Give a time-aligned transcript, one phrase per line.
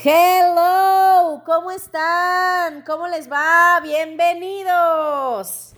[0.00, 2.82] Hello, ¿cómo están?
[2.82, 3.80] ¿Cómo les va?
[3.82, 5.72] Bienvenidos.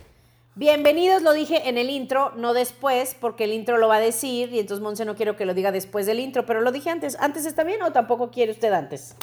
[0.53, 4.53] Bienvenidos, lo dije en el intro, no después, porque el intro lo va a decir
[4.53, 7.17] y entonces Monse no quiero que lo diga después del intro, pero lo dije antes.
[7.19, 9.15] ¿Antes está bien o tampoco quiere usted antes?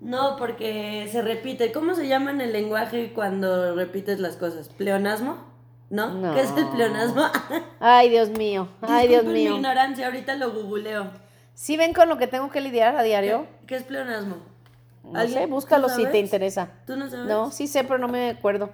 [0.00, 1.72] No, porque se repite.
[1.72, 4.68] ¿Cómo se llama en el lenguaje cuando repites las cosas?
[4.68, 5.38] ¿Pleonasmo?
[5.88, 6.14] ¿No?
[6.14, 6.34] No.
[6.34, 7.24] ¿Qué es el pleonasmo?
[7.80, 9.50] Ay, Dios mío, ay, Dios mío.
[9.50, 11.10] mi ignorancia, ahorita lo googleo.
[11.60, 13.46] ¿Sí ven con lo que tengo que lidiar a diario?
[13.66, 14.36] ¿Qué es pleonasmo?
[15.04, 16.70] No sé, búscalo ¿Tú si te interesa.
[16.86, 17.26] ¿Tú no sabes?
[17.26, 18.70] No, sí sé, pero no me acuerdo.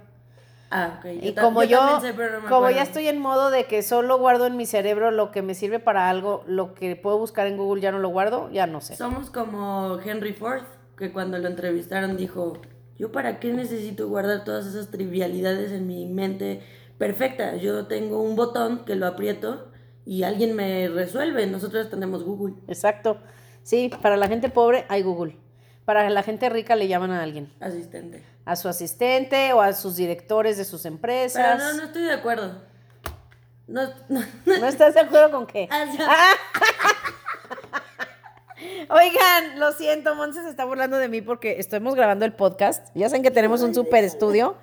[0.69, 1.05] Ah, ok.
[1.21, 4.17] Y ta- como yo, también sé, no como ya estoy en modo de que solo
[4.19, 7.57] guardo en mi cerebro lo que me sirve para algo, lo que puedo buscar en
[7.57, 8.95] Google ya no lo guardo, ya no sé.
[8.95, 10.63] Somos como Henry Ford,
[10.97, 12.53] que cuando lo entrevistaron dijo,
[12.97, 16.61] yo para qué necesito guardar todas esas trivialidades en mi mente
[16.97, 17.57] perfecta.
[17.57, 19.73] Yo tengo un botón que lo aprieto
[20.07, 21.45] y alguien me resuelve.
[21.47, 22.55] Nosotros tenemos Google.
[22.67, 23.19] Exacto.
[23.61, 25.37] Sí, para la gente pobre hay Google.
[25.83, 28.23] Para la gente rica le llaman a alguien, Asistente.
[28.45, 31.59] a su asistente o a sus directores de sus Pero empresas.
[31.59, 32.61] no, no estoy de acuerdo.
[33.67, 35.67] No, no, ¿No estás de acuerdo con qué?
[35.99, 36.33] Ah.
[38.89, 42.87] Oigan, lo siento, Monse se está burlando de mí porque estamos grabando el podcast.
[42.95, 44.55] Ya saben que tenemos un super estudio.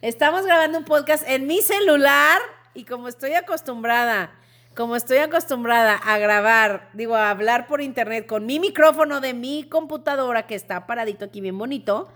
[0.00, 2.40] Estamos grabando un podcast en mi celular
[2.74, 4.32] y como estoy acostumbrada,
[4.74, 9.64] como estoy acostumbrada a grabar, digo, a hablar por internet con mi micrófono de mi
[9.64, 12.08] computadora que está paradito aquí bien bonito,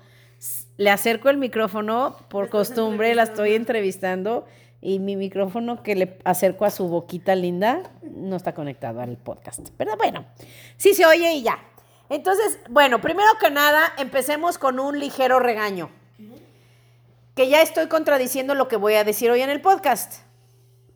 [0.77, 4.47] le acerco el micrófono por costumbre, la estoy entrevistando
[4.81, 9.69] y mi micrófono que le acerco a su boquita linda no está conectado al podcast.
[9.77, 10.27] Pero bueno,
[10.77, 11.59] sí se oye y ya.
[12.09, 15.91] Entonces, bueno, primero que nada, empecemos con un ligero regaño.
[17.35, 20.26] Que ya estoy contradiciendo lo que voy a decir hoy en el podcast.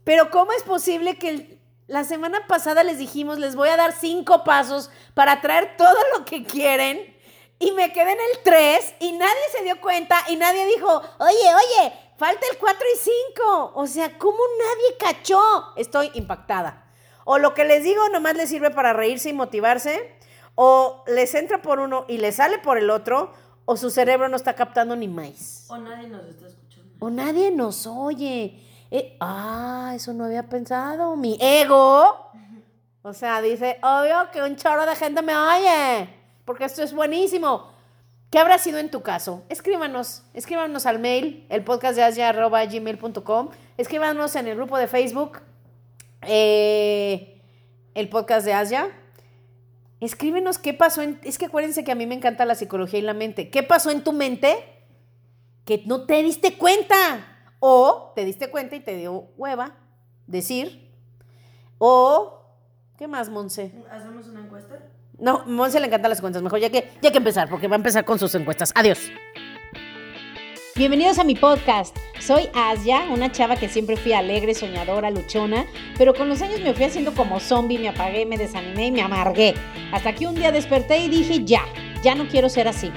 [0.05, 3.93] Pero ¿cómo es posible que el- la semana pasada les dijimos, les voy a dar
[3.93, 7.17] cinco pasos para traer todo lo que quieren?
[7.59, 11.55] Y me quedé en el 3 y nadie se dio cuenta y nadie dijo, oye,
[11.55, 13.73] oye, falta el 4 y 5.
[13.75, 15.41] O sea, ¿cómo nadie cachó?
[15.77, 16.87] Estoy impactada.
[17.25, 20.17] O lo que les digo nomás les sirve para reírse y motivarse,
[20.55, 23.33] o les entra por uno y les sale por el otro,
[23.67, 25.67] o su cerebro no está captando ni más.
[25.69, 26.89] O nadie nos está escuchando.
[26.99, 28.59] O nadie nos oye.
[28.91, 31.17] Eh, ah, eso no había pensado.
[31.17, 32.31] Mi ego.
[33.03, 36.09] O sea, dice, obvio que un chorro de gente me oye.
[36.45, 37.71] Porque esto es buenísimo.
[38.31, 39.45] ¿Qué habrá sido en tu caso?
[39.49, 42.03] Escríbanos, escríbanos al mail, el podcast de.
[43.77, 45.41] Escríbanos en el grupo de Facebook,
[46.23, 47.43] eh,
[47.95, 48.89] el podcast de Asia.
[50.01, 51.21] Escríbenos qué pasó en...
[51.25, 53.51] Es que acuérdense que a mí me encanta la psicología y la mente.
[53.51, 54.57] ¿Qué pasó en tu mente
[55.65, 57.40] que no te diste cuenta?
[57.61, 59.77] O te diste cuenta y te dio hueva
[60.27, 60.91] decir.
[61.79, 62.39] O...
[62.97, 63.73] ¿Qué más, Monse?
[63.91, 64.79] ¿Hacemos una encuesta?
[65.19, 66.43] No, Monse le encantan las encuestas.
[66.43, 68.73] Mejor ya que, ya que empezar, porque va a empezar con sus encuestas.
[68.75, 69.11] Adiós.
[70.77, 71.95] Bienvenidos a mi podcast.
[72.21, 75.67] Soy Asia, una chava que siempre fui alegre, soñadora, luchona,
[75.99, 79.03] pero con los años me fui haciendo como zombie, me apagué, me desanimé y me
[79.03, 79.55] amargué.
[79.93, 81.65] Hasta que un día desperté y dije, ya,
[82.03, 82.91] ya no quiero ser así.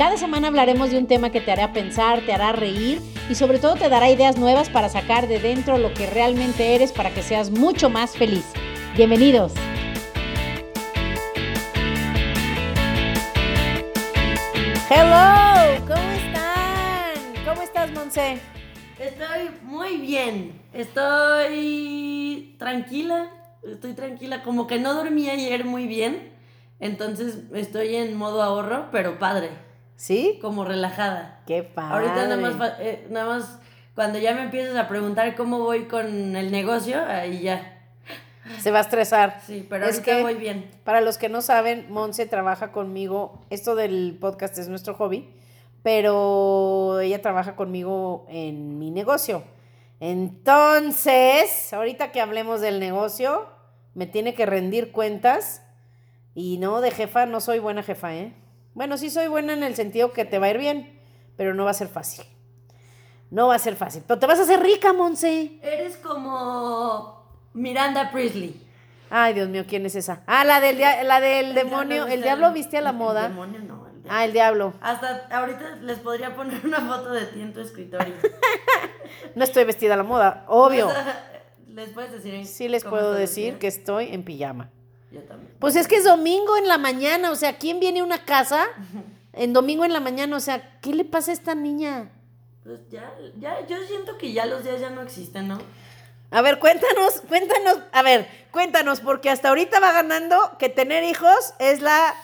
[0.00, 3.58] Cada semana hablaremos de un tema que te hará pensar, te hará reír y sobre
[3.58, 7.22] todo te dará ideas nuevas para sacar de dentro lo que realmente eres para que
[7.22, 8.46] seas mucho más feliz.
[8.96, 9.52] Bienvenidos.
[14.88, 17.44] Hello, ¿cómo están?
[17.44, 18.38] ¿Cómo estás, Monse?
[18.98, 20.62] Estoy muy bien.
[20.72, 23.28] Estoy tranquila.
[23.70, 24.42] Estoy tranquila.
[24.44, 26.32] Como que no dormí ayer muy bien.
[26.78, 29.68] Entonces estoy en modo ahorro, pero padre.
[30.00, 30.38] ¿Sí?
[30.40, 31.42] Como relajada.
[31.46, 32.08] Qué padre.
[32.08, 33.58] Ahorita nada más, eh, nada más
[33.94, 37.82] cuando ya me empiezas a preguntar cómo voy con el negocio, ahí ya.
[38.60, 39.42] Se va a estresar.
[39.46, 40.70] Sí, pero Es que- voy bien.
[40.84, 43.44] Para los que no saben, Monse trabaja conmigo.
[43.50, 45.28] Esto del podcast es nuestro hobby,
[45.82, 49.44] pero ella trabaja conmigo en mi negocio.
[50.00, 53.48] Entonces, ahorita que hablemos del negocio,
[53.92, 55.62] me tiene que rendir cuentas.
[56.34, 58.32] Y no, de jefa, no soy buena jefa, ¿eh?
[58.80, 60.98] Bueno, sí soy buena en el sentido que te va a ir bien,
[61.36, 62.24] pero no va a ser fácil.
[63.30, 64.02] No va a ser fácil.
[64.06, 65.58] Pero te vas a hacer rica, Monse.
[65.62, 68.58] Eres como Miranda Priestley.
[69.10, 70.22] Ay, Dios mío, ¿quién es esa?
[70.26, 72.06] Ah, la del, la del demonio.
[72.06, 73.28] El diablo viste a la El moda.
[73.28, 74.08] demonio no, el diablo.
[74.08, 74.72] Ah, el diablo.
[74.80, 78.14] Hasta ahorita les podría poner una foto de ti en tu escritorio.
[79.34, 80.88] No estoy vestida a la moda, obvio.
[81.68, 82.46] les puedes decir.
[82.46, 84.70] Sí les puedo decir que estoy en pijama.
[85.10, 85.54] Yo también.
[85.58, 88.66] Pues es que es domingo en la mañana, o sea, ¿quién viene a una casa
[89.32, 90.36] en domingo en la mañana?
[90.36, 92.10] O sea, ¿qué le pasa a esta niña?
[92.62, 95.58] Pues ya, ya, yo siento que ya los días ya no existen, ¿no?
[96.30, 101.54] A ver, cuéntanos, cuéntanos, a ver, cuéntanos, porque hasta ahorita va ganando que tener hijos
[101.58, 102.14] es la,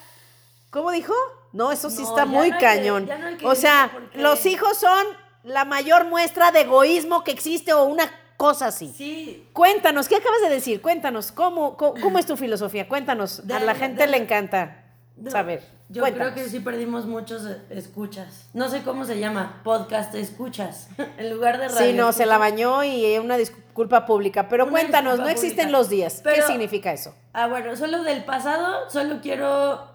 [0.71, 1.13] ¿cómo dijo?
[1.53, 3.09] No, eso sí No, está muy no hay que- cañón.
[3.43, 5.05] no o sea, los hijos son
[5.43, 8.93] la mayor muestra de egoísmo que existe o una cosa así.
[8.97, 10.81] Sí, Cuéntanos, ¿qué acabas de decir?
[10.81, 12.89] Cuéntanos, ¿cómo, cómo, cómo es tu filosofía?
[12.89, 13.43] Cuéntanos.
[13.51, 14.85] a la gente le encanta
[15.29, 15.63] saber.
[15.89, 16.33] Yo Cuéntanos.
[16.33, 18.49] creo que sí perdimos muchos eh, escuchas.
[18.53, 20.89] No sé cómo se llama, podcast escuchas.
[21.17, 21.79] en lugar de radio.
[21.87, 24.49] Sí, no, se la bañó y una disculpa pública.
[24.49, 25.79] Pero Una cuéntanos, no existen pública.
[25.79, 26.23] los días.
[26.25, 27.15] ¿Qué significa eso?
[27.33, 29.95] Ah, bueno, solo del pasado, solo quiero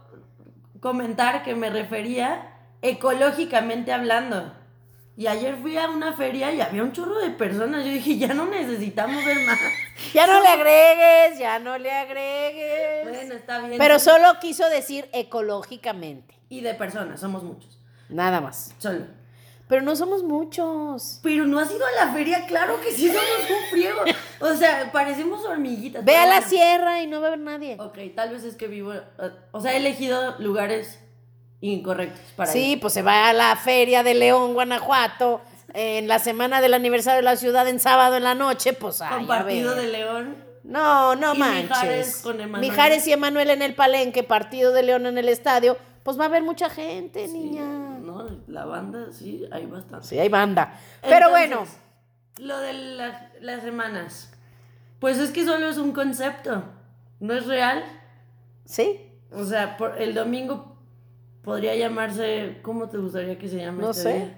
[0.79, 4.53] comentar que me refería ecológicamente hablando.
[5.17, 7.85] Y ayer fui a una feria y había un chorro de personas.
[7.85, 9.59] Yo dije, ya no necesitamos ver más.
[10.13, 13.03] Ya no le agregues, ya no le agregues.
[13.07, 13.77] Bueno, está bien.
[13.77, 16.33] Pero solo quiso decir ecológicamente.
[16.49, 17.79] Y de personas, somos muchos.
[18.09, 18.73] Nada más.
[18.79, 19.05] Solo.
[19.67, 21.19] Pero no somos muchos.
[21.23, 23.99] Pero no has ido a la feria, claro que sí somos un friego.
[24.41, 26.03] O sea, parecemos hormiguitas.
[26.03, 27.77] Ve a la sierra y no va a haber nadie.
[27.79, 28.93] Ok, tal vez es que vivo.
[28.93, 29.01] eh,
[29.51, 30.99] O sea, he elegido lugares
[31.61, 32.79] incorrectos para Sí, ir.
[32.79, 35.41] pues se va a la feria de León, Guanajuato,
[35.73, 39.17] en la semana del aniversario de la ciudad en sábado en la noche, pues ay,
[39.19, 40.35] Con partido de León.
[40.63, 41.63] No, no Y manches.
[41.69, 42.69] Mijares con Emanuel.
[42.69, 46.27] Mijares y Emanuel en el palenque, partido de León en el estadio, pues va a
[46.27, 47.63] haber mucha gente, niña.
[47.63, 50.05] No, la banda, sí, hay bastante.
[50.07, 50.77] Sí, hay banda.
[51.01, 51.67] Pero Entonces, bueno,
[52.39, 54.31] Lo de la- las semanas.
[54.99, 56.63] Pues es que solo es un concepto.
[57.19, 57.83] No es real.
[58.65, 58.99] sí,
[59.33, 60.70] O sea, por, el domingo
[61.43, 62.59] podría llamarse.
[62.61, 63.81] ¿Cómo te gustaría que se llame?
[63.81, 64.13] no este sé.
[64.13, 64.37] día?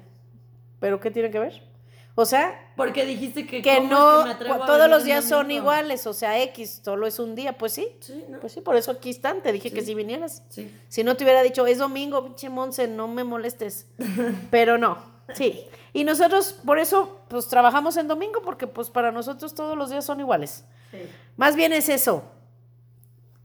[0.80, 1.74] ¿Pero qué tiene que ver?
[2.16, 3.62] O sea, Porque dijiste que.
[3.62, 7.18] que ¿cómo es no, me todos los días son iguales, o sea, X, solo es
[7.18, 7.88] un día, pues sí.
[8.02, 8.40] Sí, ¿no?
[8.40, 10.44] Pues sí, por eso aquí están, te dije que si vinieras.
[10.50, 10.72] Sí.
[10.90, 13.88] Si no te hubiera dicho, es domingo, pinche Monse, no me molestes.
[14.52, 14.98] Pero no,
[15.34, 15.66] sí.
[15.92, 20.06] Y nosotros, por eso, pues trabajamos en domingo, porque pues para nosotros todos los días
[20.06, 20.66] son iguales.
[20.92, 21.00] sí.
[21.36, 22.26] Más bien es eso,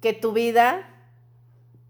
[0.03, 0.98] que tu vida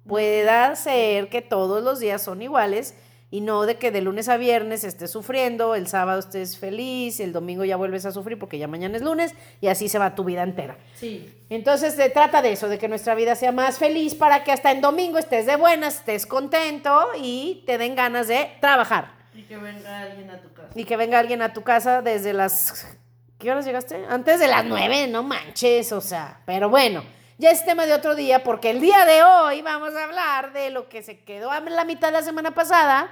[0.08, 2.94] pueda ser que todos los días son iguales
[3.30, 7.32] y no de que de lunes a viernes estés sufriendo, el sábado estés feliz, el
[7.32, 10.24] domingo ya vuelves a sufrir porque ya mañana es lunes y así se va tu
[10.24, 10.78] vida entera.
[10.94, 11.30] Sí.
[11.50, 14.72] Entonces se trata de eso, de que nuestra vida sea más feliz para que hasta
[14.72, 19.12] en domingo estés de buenas, estés contento y te den ganas de trabajar.
[19.34, 20.68] Y que venga alguien a tu casa.
[20.74, 22.96] Y que venga alguien a tu casa desde las...
[23.38, 24.04] ¿Qué horas llegaste?
[24.08, 27.04] Antes de las nueve, no manches, o sea, pero bueno,
[27.38, 30.70] ya es tema de otro día porque el día de hoy vamos a hablar de
[30.70, 33.08] lo que se quedó a la mitad de la semana pasada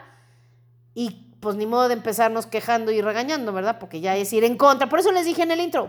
[0.94, 3.78] y pues ni modo de empezarnos quejando y regañando, ¿verdad?
[3.78, 4.88] Porque ya es ir en contra.
[4.88, 5.88] Por eso les dije en el intro,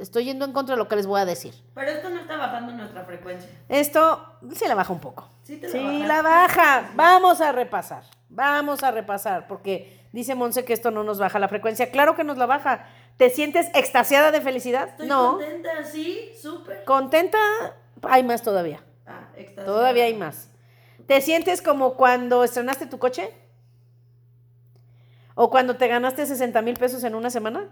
[0.00, 1.54] estoy yendo en contra de lo que les voy a decir.
[1.74, 3.50] Pero esto no está bajando nuestra frecuencia.
[3.68, 5.28] Esto se la baja un poco.
[5.42, 6.06] Sí te la Sí, baja.
[6.06, 6.90] la baja.
[6.94, 8.04] Vamos a repasar.
[8.28, 11.90] Vamos a repasar, porque dice Monse que esto no nos baja la frecuencia.
[11.90, 12.86] Claro que nos la baja.
[13.16, 14.88] ¿Te sientes extasiada de felicidad?
[14.90, 15.32] Estoy no.
[15.38, 16.84] contenta, sí, súper.
[16.84, 17.38] Contenta,
[18.02, 18.82] hay más todavía.
[19.06, 19.64] Ah, extasiada.
[19.66, 20.50] Todavía hay más.
[21.06, 23.32] ¿Te sientes como cuando estrenaste tu coche?
[25.34, 27.68] ¿O cuando te ganaste 60 mil pesos en una semana?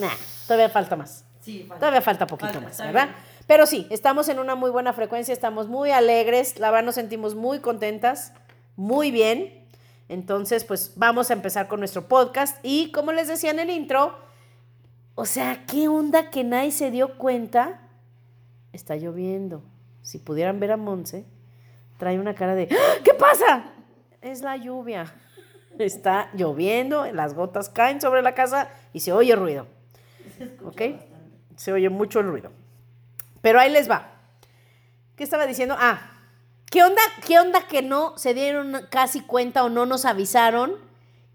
[0.00, 0.10] Nah,
[0.46, 1.24] todavía falta más.
[1.40, 1.78] Sí, falta.
[1.80, 3.04] Todavía falta poquito Falta, más, ¿verdad?
[3.08, 3.16] bien.
[3.46, 7.34] Pero sí, estamos en una muy buena frecuencia, estamos muy alegres, la verdad nos sentimos
[7.34, 8.32] muy contentas,
[8.76, 9.63] muy bien.
[10.08, 14.18] Entonces, pues vamos a empezar con nuestro podcast y como les decía en el intro,
[15.14, 17.80] o sea, ¿qué onda que nadie se dio cuenta?
[18.72, 19.62] Está lloviendo.
[20.02, 21.24] Si pudieran ver a Monse,
[21.98, 23.00] trae una cara de ¡Ah!
[23.02, 23.64] ¿qué pasa?
[24.20, 25.14] Es la lluvia.
[25.78, 29.66] Está lloviendo, las gotas caen sobre la casa y se oye ruido.
[30.64, 30.82] ¿Ok?
[31.56, 32.50] Se oye mucho el ruido.
[33.40, 34.10] Pero ahí les va.
[35.16, 35.76] ¿Qué estaba diciendo?
[35.78, 36.13] Ah,
[36.74, 40.74] ¿qué onda, qué onda que no se dieron casi cuenta o no nos avisaron?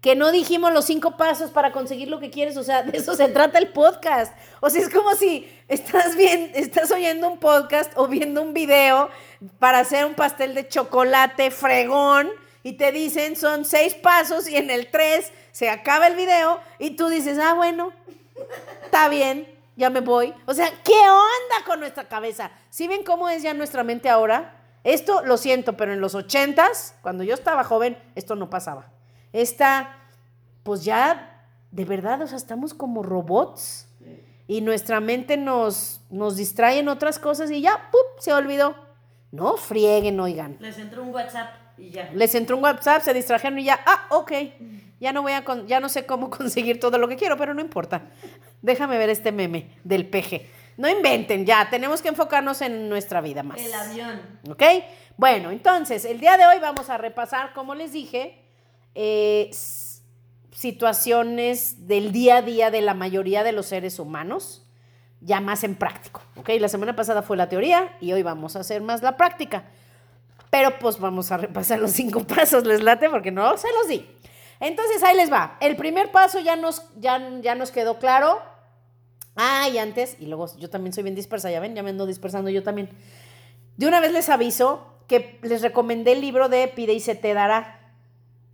[0.02, 2.58] Que no dijimos los cinco pasos para conseguir lo que quieres.
[2.58, 4.36] O sea, de eso se trata el podcast.
[4.60, 9.08] O sea, es como si estás bien, estás oyendo un podcast o viendo un video
[9.58, 12.28] para hacer un pastel de chocolate fregón
[12.62, 16.90] y te dicen son seis pasos y en el tres se acaba el video y
[16.90, 17.94] tú dices, ah, bueno,
[18.84, 20.34] está bien, ya me voy.
[20.44, 22.50] O sea, ¿qué onda con nuestra cabeza?
[22.68, 24.59] ¿Sí ven cómo es ya nuestra mente ahora?
[24.84, 28.90] Esto lo siento, pero en los ochentas, cuando yo estaba joven, esto no pasaba.
[29.32, 29.96] Esta,
[30.62, 33.86] pues ya, de verdad, o sea, estamos como robots
[34.48, 38.20] y nuestra mente nos, nos distrae en otras cosas y ya, ¡pup!
[38.20, 38.74] se olvidó.
[39.32, 40.56] No frieguen, oigan.
[40.60, 42.10] Les entró un WhatsApp y ya.
[42.14, 44.32] Les entró un WhatsApp, se distrajeron y ya, ah, ok,
[44.98, 47.54] ya no voy a, con- ya no sé cómo conseguir todo lo que quiero, pero
[47.54, 48.02] no importa.
[48.62, 50.50] Déjame ver este meme del peje.
[50.80, 53.60] No inventen, ya, tenemos que enfocarnos en nuestra vida más.
[53.60, 54.18] El avión.
[54.48, 54.62] ¿Ok?
[55.18, 58.42] Bueno, entonces, el día de hoy vamos a repasar, como les dije,
[58.94, 59.50] eh,
[60.54, 64.66] situaciones del día a día de la mayoría de los seres humanos,
[65.20, 66.22] ya más en práctico.
[66.36, 66.48] ¿Ok?
[66.58, 69.64] La semana pasada fue la teoría y hoy vamos a hacer más la práctica.
[70.48, 74.08] Pero pues vamos a repasar los cinco pasos, les late, porque no se los di.
[74.60, 75.58] Entonces ahí les va.
[75.60, 78.40] El primer paso ya nos, ya, ya nos quedó claro.
[79.36, 82.06] Ah, y antes, y luego yo también soy bien dispersa, ya ven, ya me ando
[82.06, 82.90] dispersando yo también.
[83.76, 87.32] De una vez les aviso que les recomendé el libro de Pide y se te
[87.34, 87.94] dará,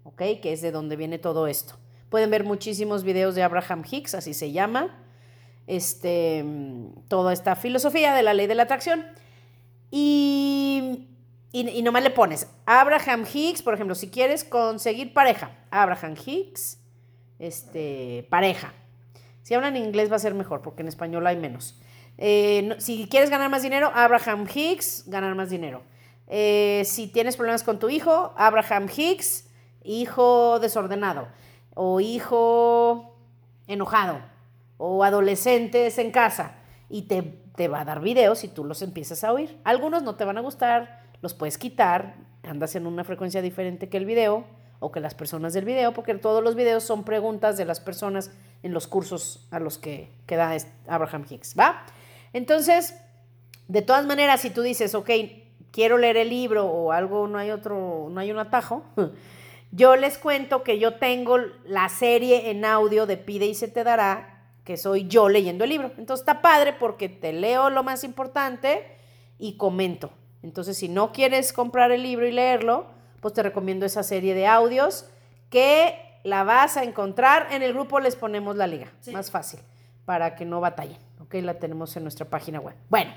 [0.04, 0.22] ¿ok?
[0.40, 1.74] Que es de donde viene todo esto.
[2.08, 5.04] Pueden ver muchísimos videos de Abraham Hicks, así se llama,
[5.66, 6.44] este,
[7.08, 9.04] toda esta filosofía de la ley de la atracción.
[9.90, 11.08] Y,
[11.52, 16.78] y, y nomás le pones Abraham Hicks, por ejemplo, si quieres conseguir pareja, Abraham Hicks,
[17.38, 18.72] este, pareja.
[19.46, 21.78] Si hablan inglés va a ser mejor, porque en español hay menos.
[22.18, 25.82] Eh, si quieres ganar más dinero, Abraham Hicks, ganar más dinero.
[26.26, 29.48] Eh, si tienes problemas con tu hijo, Abraham Hicks,
[29.84, 31.28] hijo desordenado,
[31.74, 33.16] o hijo
[33.68, 34.18] enojado,
[34.78, 36.56] o adolescentes en casa,
[36.88, 37.22] y te,
[37.54, 39.60] te va a dar videos y tú los empiezas a oír.
[39.62, 43.96] Algunos no te van a gustar, los puedes quitar, andas en una frecuencia diferente que
[43.96, 44.44] el video
[44.80, 48.30] o que las personas del video, porque todos los videos son preguntas de las personas
[48.66, 50.56] en los cursos a los que, que da
[50.88, 51.84] Abraham Hicks, ¿va?
[52.32, 52.94] Entonces,
[53.68, 55.10] de todas maneras, si tú dices, ok,
[55.70, 58.82] quiero leer el libro o algo, no hay otro, no hay un atajo,
[59.70, 63.84] yo les cuento que yo tengo la serie en audio de Pide y se te
[63.84, 65.92] dará, que soy yo leyendo el libro.
[65.96, 68.84] Entonces está padre porque te leo lo más importante
[69.38, 70.10] y comento.
[70.42, 72.86] Entonces, si no quieres comprar el libro y leerlo,
[73.20, 75.08] pues te recomiendo esa serie de audios
[75.50, 79.12] que la vas a encontrar en el grupo, les ponemos la liga, sí.
[79.12, 79.60] más fácil,
[80.04, 81.34] para que no batallen, ¿ok?
[81.34, 82.74] La tenemos en nuestra página web.
[82.88, 83.12] Bueno,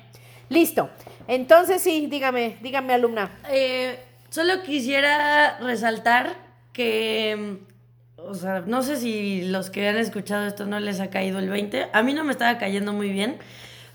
[0.48, 0.92] listo.
[1.28, 3.32] Entonces, sí, dígame, dígame, alumna.
[3.50, 3.98] Eh,
[4.30, 6.36] solo quisiera resaltar
[6.72, 7.58] que,
[8.18, 11.50] o sea, no sé si los que han escuchado esto no les ha caído el
[11.50, 13.39] 20, a mí no me estaba cayendo muy bien.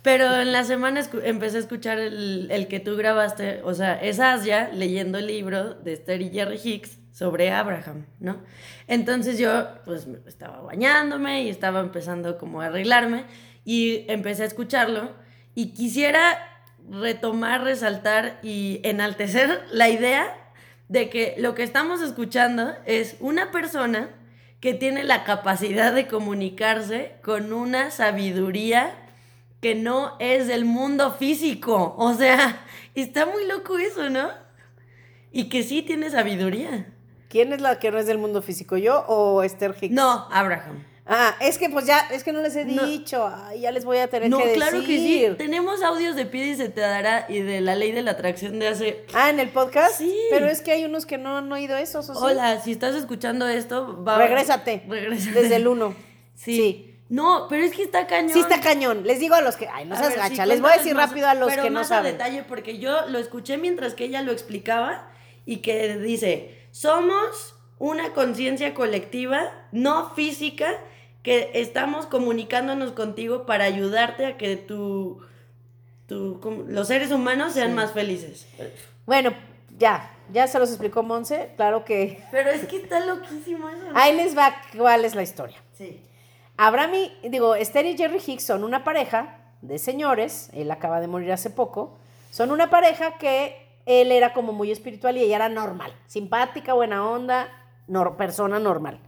[0.03, 4.19] Pero en la semana empecé a escuchar el, el, que tú grabaste, o sea, es
[4.21, 8.39] Asia leyendo el libro de Esther y Jerry Hicks sobre Abraham, ¿no?
[8.89, 13.25] Entonces yo, pues, estaba bañándome y estaba empezando como a arreglarme
[13.65, 15.13] y empecé a escucharlo
[15.55, 16.37] y quisiera
[16.91, 20.37] retomar, resaltar y enaltecer la idea
[20.89, 24.11] de que lo que estamos escuchando es una persona
[24.59, 28.93] que tiene la capacidad de comunicarse con una sabiduría
[29.61, 31.95] que no es del mundo físico.
[31.97, 32.65] O sea,
[32.97, 34.31] está muy loco eso, ¿no?
[35.31, 36.94] Y que sí tiene sabiduría.
[37.29, 38.77] ¿Quién es la que no es del mundo físico?
[38.77, 39.95] ¿Yo o Esther Hicks?
[39.95, 40.85] No, Abraham.
[41.07, 43.37] Ah, es que pues ya, es que no les he dicho, no.
[43.47, 44.59] Ay, ya les voy a tener no, que decir.
[44.59, 45.27] No, claro que sí.
[45.37, 48.59] Tenemos audios de Pide y se te dará y de la ley de la atracción
[48.59, 49.05] de hace...
[49.13, 49.99] Ah, ¿en el podcast?
[49.99, 50.17] Sí.
[50.31, 53.47] Pero es que hay unos que no han oído eso, ¿o Hola, si estás escuchando
[53.47, 54.17] esto, va...
[54.17, 54.83] Regrésate.
[54.89, 55.43] Regrésate.
[55.43, 55.95] Desde el uno.
[56.35, 56.57] sí.
[56.57, 56.91] sí.
[57.11, 58.33] No, pero es que está cañón.
[58.33, 59.05] Sí está cañón.
[59.05, 60.45] Les digo a los que, ay, no seas gacha.
[60.45, 62.07] Sí, les voy a decir más, rápido a los pero que no más saben.
[62.07, 65.11] a detalle porque yo lo escuché mientras que ella lo explicaba
[65.45, 70.67] y que dice, "Somos una conciencia colectiva, no física,
[71.23, 75.21] que estamos comunicándonos contigo para ayudarte a que tu,
[76.09, 77.75] tu los seres humanos sean sí.
[77.75, 78.49] más felices."
[79.07, 79.33] Bueno,
[79.79, 83.93] ya, ya se los explicó Monse, claro que Pero es que está loquísimo eso.
[83.93, 83.97] ¿no?
[83.97, 85.59] Ahí les va cuál es la historia.
[85.79, 86.01] Sí.
[86.57, 91.07] Abraham y, digo, Esther y Jerry Hicks son una pareja de señores, él acaba de
[91.07, 91.99] morir hace poco,
[92.33, 97.09] son una pareja que él era como muy espiritual y ella era normal, simpática, buena
[97.09, 97.49] onda,
[98.17, 98.99] persona normal.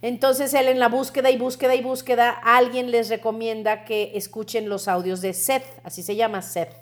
[0.00, 4.88] Entonces él en la búsqueda y búsqueda y búsqueda, alguien les recomienda que escuchen los
[4.88, 6.74] audios de Seth, así se llama Seth,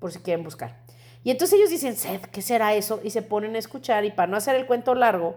[0.00, 0.84] por si quieren buscar.
[1.22, 3.00] Y entonces ellos dicen, Seth, ¿qué será eso?
[3.02, 5.36] Y se ponen a escuchar y para no hacer el cuento largo,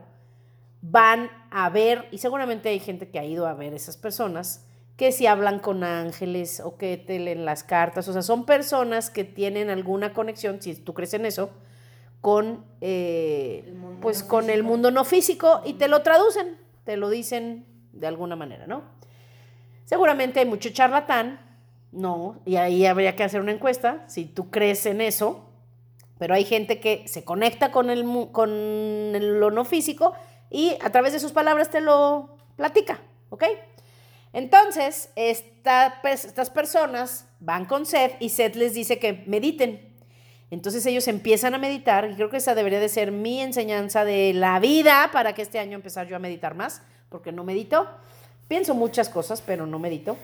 [0.82, 4.66] van a ver, y seguramente hay gente que ha ido a ver esas personas,
[5.00, 9.10] que si hablan con ángeles o que te leen las cartas, o sea, son personas
[9.10, 11.52] que tienen alguna conexión, si tú crees en eso,
[12.20, 14.58] con, eh, pues, no con físico.
[14.58, 18.82] el mundo no físico y te lo traducen, te lo dicen de alguna manera, ¿no?
[19.86, 21.40] Seguramente hay mucho charlatán,
[21.94, 25.46] no, y ahí habría que hacer una encuesta, si tú crees en eso,
[26.18, 28.04] pero hay gente que se conecta con, el,
[28.34, 30.12] con el, lo no físico
[30.50, 33.46] y a través de sus palabras te lo platica, ¿ok?
[34.34, 39.88] Entonces, esta, estas personas van con Seth y Seth les dice que mediten.
[40.52, 44.34] Entonces ellos empiezan a meditar y creo que esa debería de ser mi enseñanza de
[44.34, 47.88] la vida para que este año empezar yo a meditar más, porque no medito.
[48.48, 50.18] Pienso muchas cosas, pero no medito.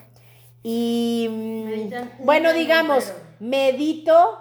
[0.63, 4.39] Y Meditan bueno, digamos, medito,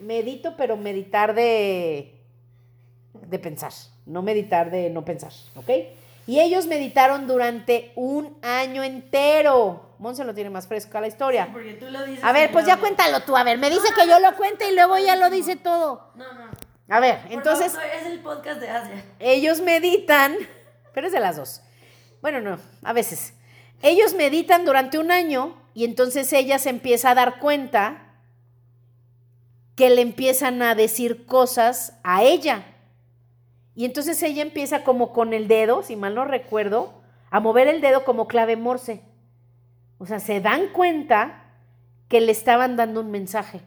[0.00, 2.14] medito, pero meditar de,
[3.12, 3.72] de pensar
[4.06, 5.70] no meditar de no pensar, ¿ok?
[6.26, 9.94] Y ellos meditaron durante un año entero.
[9.98, 11.48] Monse lo tiene más fresca la historia.
[11.52, 12.24] Porque tú lo dices.
[12.24, 13.36] A ver, pues ya cuéntalo tú.
[13.36, 16.10] A ver, me dice que yo lo cuente y luego ya lo dice todo.
[16.16, 16.50] No, no.
[16.88, 19.04] A ver, Por entonces favor, es el podcast de Asia.
[19.18, 20.36] ellos meditan,
[20.92, 21.62] pero es de las dos.
[22.22, 23.34] Bueno, no, a veces.
[23.82, 28.02] Ellos meditan durante un año y entonces ella se empieza a dar cuenta
[29.76, 32.64] que le empiezan a decir cosas a ella.
[33.76, 36.94] Y entonces ella empieza como con el dedo, si mal no recuerdo,
[37.30, 39.02] a mover el dedo como clave morse.
[39.98, 41.44] O sea, se dan cuenta
[42.08, 43.60] que le estaban dando un mensaje.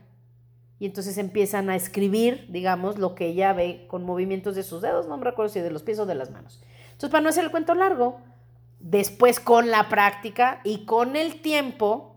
[0.80, 5.08] Y entonces empiezan a escribir, digamos, lo que ella ve con movimientos de sus dedos,
[5.08, 6.60] no me recuerdo si de los pies o de las manos.
[6.86, 8.20] Entonces, para no hacer el cuento largo,
[8.80, 12.16] después con la práctica y con el tiempo,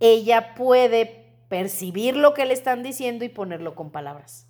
[0.00, 4.45] ella puede percibir lo que le están diciendo y ponerlo con palabras.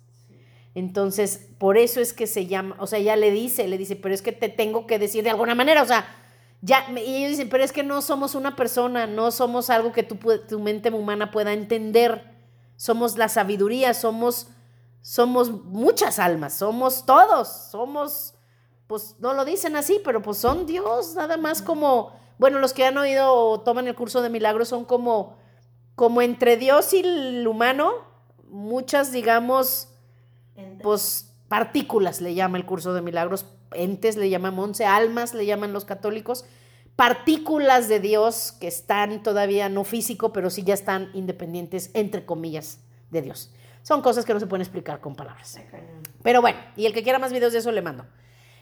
[0.77, 4.13] Entonces, por eso es que se llama, o sea, ella le dice, le dice, pero
[4.13, 6.05] es que te tengo que decir de alguna manera, o sea,
[6.61, 10.03] ya, y ellos dicen, pero es que no somos una persona, no somos algo que
[10.03, 10.17] tu,
[10.47, 12.31] tu mente humana pueda entender,
[12.75, 14.49] somos la sabiduría, somos,
[15.01, 18.35] somos muchas almas, somos todos, somos,
[18.85, 22.85] pues no lo dicen así, pero pues son Dios, nada más como, bueno, los que
[22.85, 25.39] han oído o toman el curso de milagros son como,
[25.95, 27.93] como entre Dios y el humano,
[28.47, 29.89] muchas, digamos,
[30.81, 35.73] Pues partículas le llama el curso de milagros, entes le llaman once, almas le llaman
[35.73, 36.45] los católicos,
[36.95, 42.79] partículas de Dios que están todavía no físico, pero sí ya están independientes, entre comillas,
[43.11, 43.51] de Dios.
[43.83, 45.59] Son cosas que no se pueden explicar con palabras.
[46.23, 48.05] Pero bueno, y el que quiera más videos de eso le mando.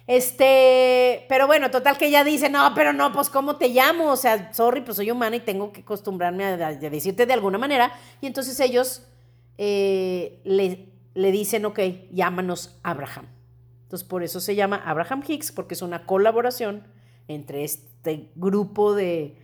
[0.07, 4.11] Este, pero bueno, total que ella dice, no, pero no, pues ¿cómo te llamo?
[4.11, 7.57] O sea, sorry, pues soy humana y tengo que acostumbrarme a, a decirte de alguna
[7.57, 7.91] manera.
[8.21, 9.01] Y entonces ellos
[9.57, 11.79] eh, le, le dicen, ok,
[12.11, 13.25] llámanos Abraham.
[13.83, 16.83] Entonces por eso se llama Abraham Hicks, porque es una colaboración
[17.27, 19.37] entre este grupo de,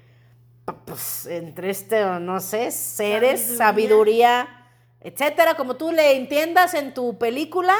[0.86, 3.58] pues, entre este, no sé, seres, Sabiduría.
[3.58, 4.68] sabiduría,
[5.00, 7.74] etcétera, como tú le entiendas en tu película,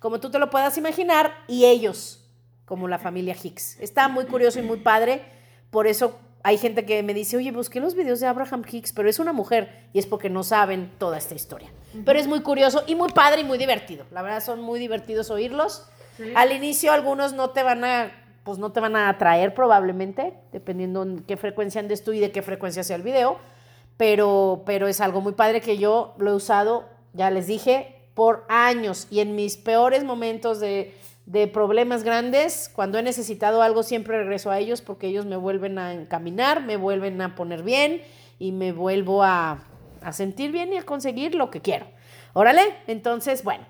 [0.00, 2.28] como tú te lo puedas imaginar, y ellos,
[2.64, 3.78] como la familia Hicks.
[3.80, 5.22] Está muy curioso y muy padre,
[5.70, 9.10] por eso hay gente que me dice, oye, busqué los videos de Abraham Hicks, pero
[9.10, 11.68] es una mujer, y es porque no saben toda esta historia.
[12.06, 14.06] Pero es muy curioso y muy padre y muy divertido.
[14.10, 15.86] La verdad son muy divertidos oírlos.
[16.16, 16.32] Sí.
[16.34, 18.12] Al inicio algunos no te van a,
[18.44, 22.32] pues no te van a atraer probablemente, dependiendo en qué frecuencia andes tú y de
[22.32, 23.36] qué frecuencia sea el video,
[23.98, 28.46] pero, pero es algo muy padre que yo lo he usado, ya les dije, por
[28.48, 30.94] años y en mis peores momentos de,
[31.28, 35.78] de problemas grandes, cuando he necesitado algo, siempre regreso a ellos porque ellos me vuelven
[35.78, 38.02] a encaminar, me vuelven a poner bien
[38.38, 39.64] y me vuelvo a,
[40.02, 41.86] a sentir bien y a conseguir lo que quiero.
[42.32, 43.64] Órale, entonces, bueno,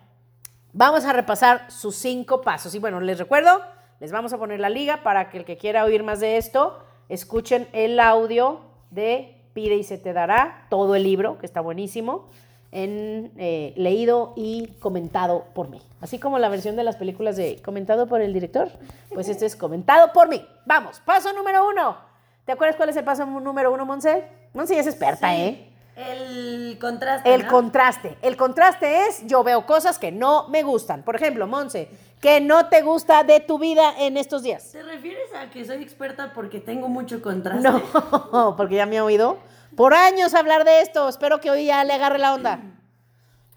[0.73, 2.75] Vamos a repasar sus cinco pasos.
[2.75, 3.63] Y bueno, les recuerdo,
[4.01, 6.79] les vamos a poner la liga para que el que quiera oír más de esto,
[7.09, 12.29] escuchen el audio de Pide y se te dará, todo el libro, que está buenísimo,
[12.73, 15.81] en, eh, leído y comentado por mí.
[16.01, 18.71] Así como la versión de las películas de comentado por el director,
[19.13, 20.47] pues este es comentado por mí.
[20.67, 21.97] Vamos, paso número uno.
[22.45, 24.25] ¿Te acuerdas cuál es el paso número uno, Monse?
[24.55, 25.65] Monse ya es experta, Sí, ¿eh?
[25.97, 27.35] El contraste.
[27.35, 27.49] El ¿no?
[27.49, 28.17] contraste.
[28.23, 31.03] El contraste es yo veo cosas que no me gustan.
[31.03, 34.71] Por ejemplo, Monse, que no te gusta de tu vida en estos días.
[34.71, 37.69] ¿Te refieres a que soy experta porque tengo mucho contraste?
[37.69, 39.39] No, porque ya me ha oído
[39.79, 41.09] por años hablar de esto.
[41.09, 42.61] Espero que hoy ya le agarre la onda.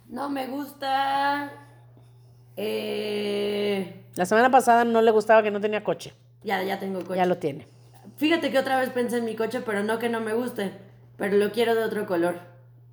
[0.07, 1.51] No me gusta.
[2.55, 6.13] Eh, La semana pasada no le gustaba que no tenía coche.
[6.43, 7.17] ya, ya tengo coche.
[7.17, 7.67] Ya lo tiene.
[8.17, 10.73] Fíjate que otra vez pensé en mi coche, pero no que no me guste,
[11.17, 12.39] pero lo quiero de otro color.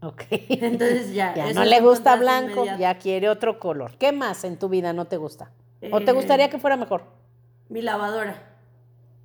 [0.00, 0.22] Ok.
[0.30, 1.34] Entonces ya.
[1.34, 2.80] Ya no le gusta blanco, inmediato.
[2.80, 3.96] ya quiere otro color.
[3.98, 5.50] ¿Qué más en tu vida no te gusta?
[5.92, 6.14] ¿O te Eh.
[6.14, 7.04] gustaría que fuera mejor?
[7.68, 8.44] Mi lavadora,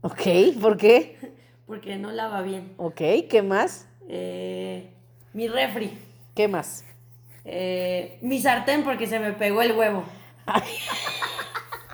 [0.01, 0.21] Ok,
[0.61, 1.17] ¿por qué?
[1.67, 2.73] porque no lava bien.
[2.77, 3.87] Ok, ¿qué más?
[4.09, 4.89] Eh,
[5.33, 5.97] mi refri.
[6.35, 6.83] ¿Qué más?
[7.45, 10.03] Eh, mi sartén, porque se me pegó el huevo.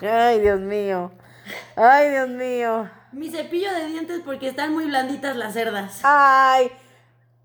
[0.02, 1.12] Ay, Dios mío.
[1.76, 2.90] Ay, Dios mío.
[3.12, 6.00] Mi cepillo de dientes, porque están muy blanditas las cerdas.
[6.04, 6.72] Ay,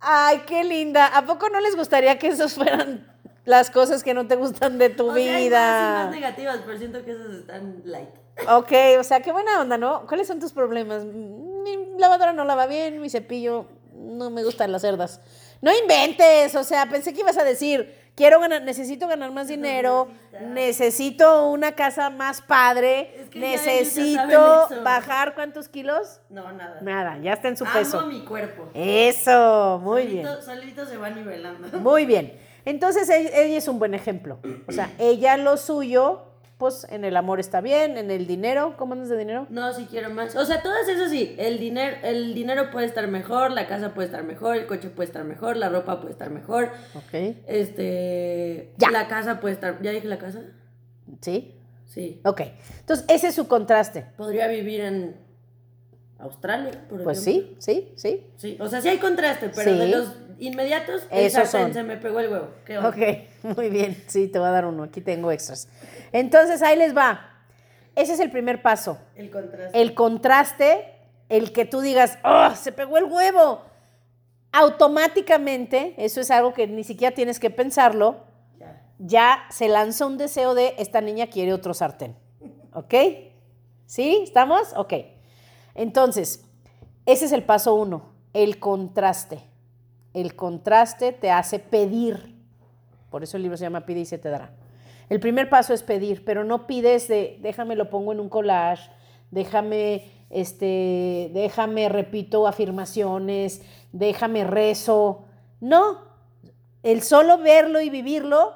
[0.00, 1.06] ay, qué linda.
[1.06, 3.10] ¿A poco no les gustaría que esos fueran
[3.44, 5.92] las cosas que no te gustan de tu O sea, hay más y vida?
[6.04, 8.10] más negativas, pero siento que esas están light.
[8.48, 10.06] Ok, o sea, qué buena onda, ¿no?
[10.06, 11.04] ¿Cuáles son tus problemas?
[11.04, 13.66] Mi lavadora no lava bien, mi cepillo
[14.04, 15.20] no me gustan las cerdas.
[15.60, 20.08] No inventes, o sea, pensé que ibas a decir, quiero ganar, necesito ganar más dinero,
[20.58, 26.20] necesito una casa más padre, Es que necesito bajar cuántos kilos?
[26.28, 26.78] No, nada.
[26.82, 28.06] Nada, ya está en su Amo peso.
[28.06, 28.68] mi cuerpo.
[28.74, 30.26] Eso, muy bien.
[30.26, 31.78] Solito- Solito se va nivelando.
[31.78, 32.38] Muy bien.
[32.66, 34.38] Entonces, e- ella es un buen ejemplo.
[34.66, 36.22] O sea, ella lo suyo,
[36.58, 39.46] pues en el amor está bien, en el dinero, ¿cómo andas de dinero?
[39.50, 40.36] No, si quiero más.
[40.36, 41.34] O sea, todas eso sí.
[41.38, 45.08] El dinero, el dinero puede estar mejor, la casa puede estar mejor, el coche puede
[45.08, 46.70] estar mejor, la ropa puede estar mejor.
[46.94, 47.36] Ok.
[47.46, 48.72] Este.
[48.76, 48.90] Ya.
[48.90, 49.82] La casa puede estar.
[49.82, 50.42] ¿Ya dije la casa?
[51.20, 51.54] ¿Sí?
[51.86, 52.20] Sí.
[52.24, 52.42] Ok.
[52.80, 54.06] Entonces, ese es su contraste.
[54.16, 55.23] Podría vivir en
[56.18, 57.56] Australia, por Pues ejemplo.
[57.60, 58.26] sí, sí, sí.
[58.36, 58.56] Sí.
[58.60, 59.78] O sea, sí hay contraste, pero Sí.
[59.78, 61.72] de los inmediatos, Esos son.
[61.74, 62.48] se me pegó el huevo.
[62.64, 62.78] ¿Qué?
[62.78, 62.96] Ok,
[63.56, 64.02] muy bien.
[64.06, 64.84] Sí, te voy a dar uno.
[64.84, 65.68] Aquí tengo extras.
[66.12, 67.30] Entonces, ahí les va.
[67.96, 68.98] Ese es el primer paso.
[69.14, 69.80] El contraste.
[69.80, 70.92] El contraste,
[71.28, 73.62] el que tú digas, ¡oh, se pegó el huevo!
[74.52, 78.24] Automáticamente, eso es algo que ni siquiera tienes que pensarlo,
[78.58, 78.82] Ya.
[78.98, 82.16] ya se lanza un deseo de esta niña quiere otro sartén.
[82.72, 82.94] ¿Ok?
[83.86, 84.20] ¿Sí?
[84.24, 84.72] ¿Estamos?
[84.76, 84.94] Ok.
[85.74, 86.44] Entonces,
[87.06, 89.40] ese es el paso uno, el contraste.
[90.12, 92.34] El contraste te hace pedir.
[93.10, 94.52] Por eso el libro se llama Pide y se te dará.
[95.08, 98.90] El primer paso es pedir, pero no pides de déjame lo pongo en un collage,
[99.30, 103.60] déjame, este, déjame repito afirmaciones,
[103.92, 105.26] déjame rezo.
[105.60, 105.98] No,
[106.82, 108.54] el solo verlo y vivirlo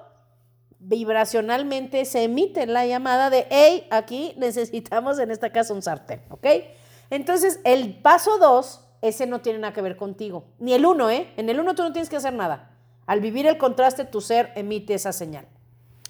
[0.81, 6.47] vibracionalmente se emite la llamada de, hey, aquí necesitamos en esta casa un sartén, ¿ok?
[7.11, 10.44] Entonces, el paso dos, ese no tiene nada que ver contigo.
[10.59, 11.33] Ni el uno, ¿eh?
[11.37, 12.71] En el uno tú no tienes que hacer nada.
[13.07, 15.47] Al vivir el contraste, tu ser emite esa señal.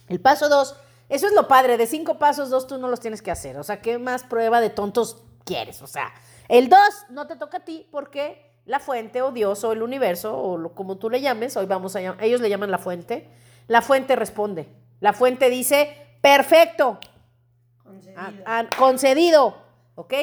[0.08, 0.76] El paso dos,
[1.08, 3.56] eso es lo padre, de cinco pasos, dos tú no los tienes que hacer.
[3.58, 5.82] O sea, ¿qué más prueba de tontos quieres?
[5.82, 6.12] O sea,
[6.48, 10.36] el dos no te toca a ti porque la fuente o Dios o el universo
[10.36, 13.28] o lo- como tú le llames, hoy vamos a ellos le llaman la fuente,
[13.66, 14.68] la fuente responde.
[15.00, 16.98] La fuente dice, perfecto,
[17.84, 18.14] Concedido.
[18.18, 19.56] Ah, ah, concedido,
[19.94, 20.14] ¿ok?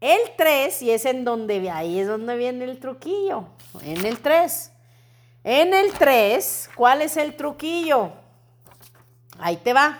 [0.00, 3.44] El 3, y es en donde, ahí es donde viene el truquillo,
[3.82, 4.72] en el 3.
[5.44, 8.12] En el 3, ¿cuál es el truquillo?
[9.38, 9.98] Ahí te va.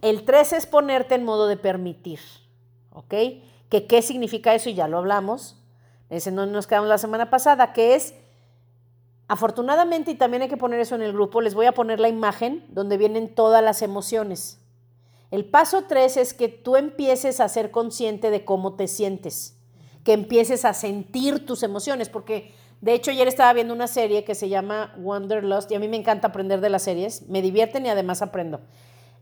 [0.00, 2.20] El 3 es ponerte en modo de permitir,
[2.92, 3.14] ¿ok?
[3.68, 5.56] Que qué significa eso y ya lo hablamos.
[6.08, 8.14] Ese no nos quedamos la semana pasada, que es,
[9.28, 12.08] afortunadamente, y también hay que poner eso en el grupo, les voy a poner la
[12.08, 14.60] imagen donde vienen todas las emociones.
[15.34, 19.58] El paso 3 es que tú empieces a ser consciente de cómo te sientes,
[20.04, 24.36] que empieces a sentir tus emociones, porque de hecho ayer estaba viendo una serie que
[24.36, 27.88] se llama Wanderlust y a mí me encanta aprender de las series, me divierten y
[27.88, 28.60] además aprendo.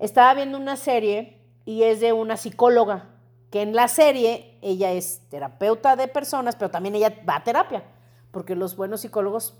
[0.00, 3.08] Estaba viendo una serie y es de una psicóloga,
[3.50, 7.84] que en la serie ella es terapeuta de personas, pero también ella va a terapia,
[8.32, 9.54] porque los buenos psicólogos,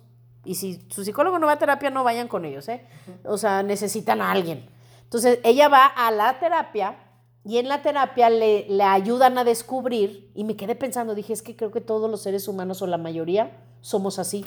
[0.44, 2.84] y si su psicólogo no va a terapia, no vayan con ellos, ¿eh?
[3.24, 4.68] O sea, necesitan a alguien.
[5.12, 6.96] Entonces, ella va a la terapia
[7.44, 11.42] y en la terapia le, le ayudan a descubrir, y me quedé pensando, dije, es
[11.42, 14.42] que creo que todos los seres humanos o la mayoría somos así.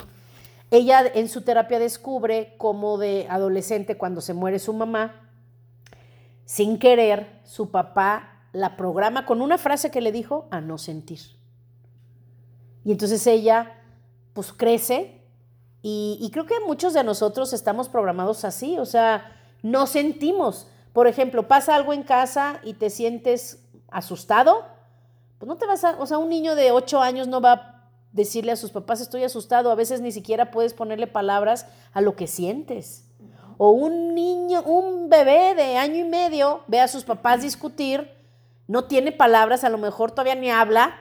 [0.71, 5.29] Ella en su terapia descubre cómo de adolescente, cuando se muere su mamá,
[6.45, 11.19] sin querer, su papá la programa con una frase que le dijo a no sentir.
[12.83, 13.83] Y entonces ella,
[14.33, 15.21] pues crece
[15.83, 19.34] y, y creo que muchos de nosotros estamos programados así, o sea,
[19.65, 20.67] no sentimos.
[20.93, 24.63] Por ejemplo, pasa algo en casa y te sientes asustado,
[25.39, 27.89] pues no te vas a, o sea, un niño de 8 años no va a
[28.11, 32.15] decirle a sus papás estoy asustado, a veces ni siquiera puedes ponerle palabras a lo
[32.15, 33.05] que sientes.
[33.57, 38.11] O un niño, un bebé de año y medio ve a sus papás discutir,
[38.67, 40.95] no tiene palabras, a lo mejor todavía ni habla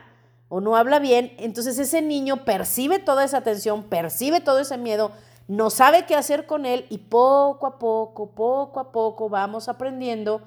[0.49, 5.11] o no habla bien, entonces ese niño percibe toda esa tensión, percibe todo ese miedo,
[5.47, 10.41] no sabe qué hacer con él y poco a poco, poco a poco vamos aprendiendo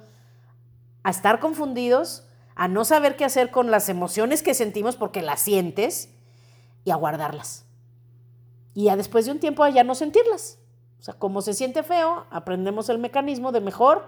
[1.03, 5.39] a estar confundidos, a no saber qué hacer con las emociones que sentimos porque las
[5.39, 6.09] sientes
[6.83, 7.65] y a guardarlas.
[8.73, 10.59] Y a después de un tiempo ya no sentirlas.
[10.99, 14.05] O sea, como se siente feo, aprendemos el mecanismo de mejor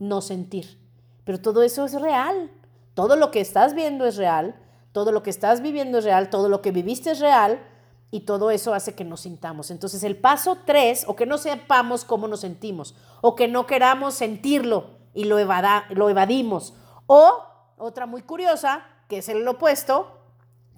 [0.00, 0.78] no sentir.
[1.24, 2.50] Pero todo eso es real.
[2.94, 4.56] Todo lo que estás viendo es real,
[4.92, 7.62] todo lo que estás viviendo es real, todo lo que viviste es real
[8.12, 9.72] y todo eso hace que nos sintamos.
[9.72, 14.14] Entonces el paso tres, o que no sepamos cómo nos sentimos, o que no queramos
[14.14, 16.74] sentirlo y lo, evada- lo evadimos,
[17.06, 17.42] o
[17.78, 20.18] otra muy curiosa, que es el opuesto,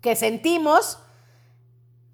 [0.01, 0.99] que sentimos,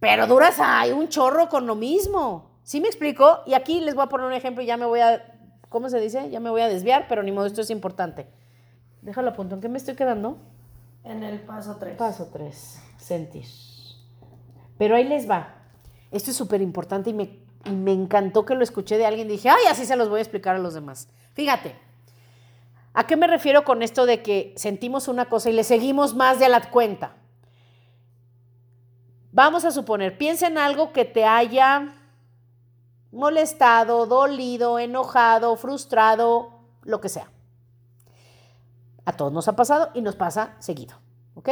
[0.01, 2.51] pero duras ay, un chorro con lo mismo.
[2.63, 3.41] ¿Sí me explico?
[3.47, 5.23] Y aquí les voy a poner un ejemplo y ya me voy a,
[5.69, 6.31] ¿cómo se dice?
[6.31, 8.27] Ya me voy a desviar, pero ni modo, esto es importante.
[9.03, 10.39] Déjalo a punto, ¿en qué me estoy quedando?
[11.05, 11.97] En el paso 3.
[11.97, 13.45] Paso 3, sentir.
[14.81, 15.57] Pero ahí les va.
[16.11, 19.29] Esto es súper importante y me, encantó que lo escuché de alguien.
[19.29, 21.07] Dije, ay, así se los voy a explicar a los demás.
[21.35, 21.79] Fíjate,
[22.95, 26.39] ¿a qué me refiero con esto de que sentimos una cosa y le seguimos más
[26.39, 27.13] de la cuenta?
[29.33, 31.93] Vamos a suponer, piensa en algo que te haya
[33.13, 37.31] molestado, dolido, enojado, frustrado, lo que sea.
[39.05, 40.97] A todos nos ha pasado y nos pasa seguido,
[41.35, 41.51] ¿ok?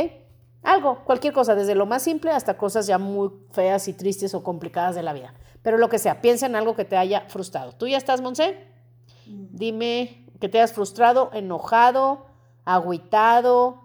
[0.63, 4.43] Algo, cualquier cosa, desde lo más simple hasta cosas ya muy feas y tristes o
[4.43, 5.35] complicadas de la vida.
[5.63, 7.73] Pero lo que sea, piensa en algo que te haya frustrado.
[7.73, 8.67] ¿Tú ya estás, Monse?
[9.27, 12.27] Dime que te hayas frustrado, enojado,
[12.65, 13.83] agüitado,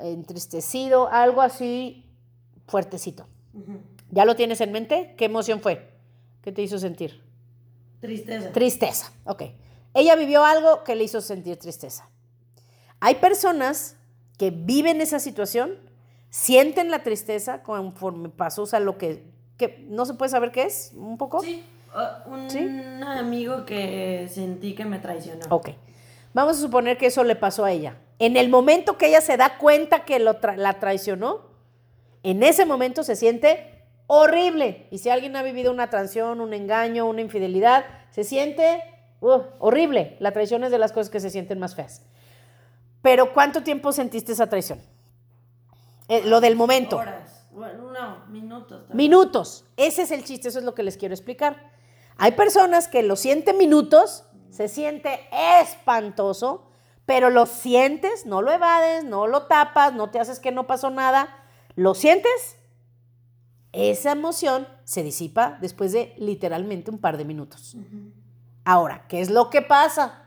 [0.00, 2.06] entristecido, algo así
[2.66, 3.26] fuertecito.
[4.10, 5.14] ¿Ya lo tienes en mente?
[5.16, 5.90] ¿Qué emoción fue?
[6.42, 7.22] ¿Qué te hizo sentir?
[8.00, 8.52] Tristeza.
[8.52, 9.42] Tristeza, ok.
[9.94, 12.08] Ella vivió algo que le hizo sentir tristeza.
[13.00, 13.96] Hay personas
[14.38, 15.78] que viven esa situación,
[16.32, 19.22] sienten la tristeza conforme pasó, o sea, lo que,
[19.58, 21.42] que no se puede saber qué es, un poco.
[21.42, 21.62] Sí,
[21.94, 25.44] uh, un amigo que sentí que me traicionó.
[25.50, 25.70] Ok.
[26.32, 27.98] Vamos a suponer que eso le pasó a ella.
[28.18, 31.42] En el momento que ella se da cuenta que lo la traicionó,
[32.22, 34.86] en ese momento se siente horrible.
[34.90, 38.82] Y si alguien ha vivido una traición, un engaño, una infidelidad, se siente
[39.20, 40.16] uh, horrible.
[40.18, 42.06] La traición es de las cosas que se sienten más feas.
[43.02, 44.80] Pero ¿cuánto tiempo sentiste esa traición?
[46.08, 46.96] Eh, lo del momento.
[46.96, 47.46] Horas.
[47.52, 48.86] Bueno, no, minutos.
[48.88, 48.96] También.
[48.96, 49.64] Minutos.
[49.76, 51.70] Ese es el chiste, eso es lo que les quiero explicar.
[52.16, 55.20] Hay personas que lo sienten minutos, se siente
[55.60, 56.70] espantoso,
[57.06, 60.90] pero lo sientes, no lo evades, no lo tapas, no te haces que no pasó
[60.90, 61.28] nada,
[61.74, 62.56] lo sientes,
[63.72, 67.76] esa emoción se disipa después de literalmente un par de minutos.
[68.64, 70.22] Ahora, ¿qué es lo que pasa?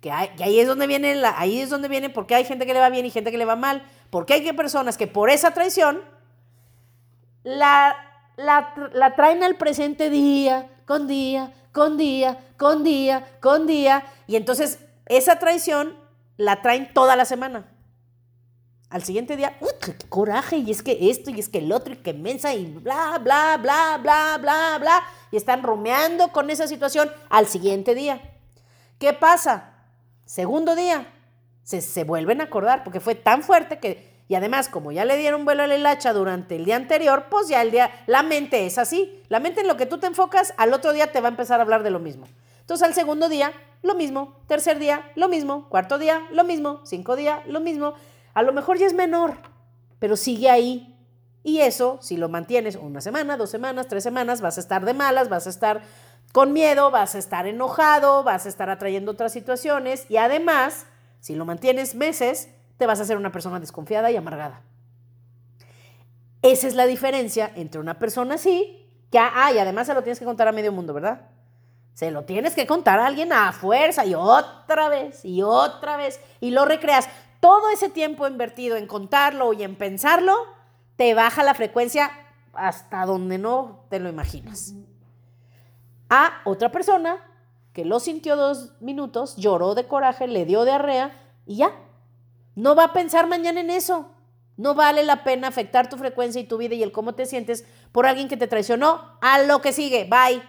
[0.00, 2.80] Que, ahí es donde viene, la, ahí es donde viene porque hay gente que le
[2.80, 6.02] va bien y gente que le va mal, porque hay personas que por esa traición
[7.42, 7.96] la,
[8.36, 14.80] la, traen al presente día con día, con día, con día, con día, y entonces
[15.06, 15.96] esa traición
[16.36, 17.66] la traen toda la semana.
[18.88, 20.56] Al siguiente día, qué coraje!
[20.56, 23.56] Y es que esto, y es que el otro, y que mensa, y bla, bla,
[23.56, 25.04] bla, bla, bla, bla.
[25.30, 28.20] Y están romeando con esa situación al siguiente día.
[28.98, 29.74] ¿Qué pasa?
[30.26, 31.06] Segundo día,
[31.70, 35.44] se, vuelven a acordar, porque fue tan fuerte que y además, como ya le dieron
[35.44, 38.78] vuelo a la hilacha durante el día anterior, pues ya el día, la mente es
[38.78, 39.20] así.
[39.28, 41.58] La mente en lo que tú te enfocas, al otro día te va a empezar
[41.58, 42.28] a hablar de lo mismo.
[42.60, 43.52] Entonces al segundo día,
[43.82, 44.36] lo mismo.
[44.46, 45.68] Tercer día, lo mismo.
[45.68, 46.80] Cuarto día, lo mismo.
[46.84, 47.94] Cinco días, lo mismo.
[48.32, 49.34] A lo mejor ya es menor,
[49.98, 50.96] pero sigue ahí.
[51.42, 54.94] Y eso, si lo mantienes una semana, dos semanas, tres semanas, vas a estar de
[54.94, 55.82] malas, vas a estar
[56.32, 60.86] con miedo, vas a estar enojado, vas a estar atrayendo otras situaciones y además,
[61.20, 64.62] si lo mantienes meses, te vas a hacer una persona desconfiada y amargada.
[66.42, 70.24] Esa es la diferencia entre una persona así, que, ah, además se lo tienes que
[70.24, 71.28] contar a medio mundo, ¿verdad?
[71.92, 76.20] Se lo tienes que contar a alguien a fuerza y otra vez y otra vez
[76.40, 77.08] y lo recreas.
[77.40, 80.34] Todo ese tiempo invertido en contarlo y en pensarlo,
[80.96, 82.10] te baja la frecuencia
[82.54, 84.74] hasta donde no te lo imaginas.
[86.08, 87.18] A otra persona
[87.72, 91.72] que lo sintió dos minutos, lloró de coraje, le dio diarrea y ya,
[92.54, 94.10] no va a pensar mañana en eso.
[94.56, 97.64] No vale la pena afectar tu frecuencia y tu vida y el cómo te sientes
[97.92, 99.16] por alguien que te traicionó.
[99.22, 100.04] A lo que sigue.
[100.04, 100.42] Bye.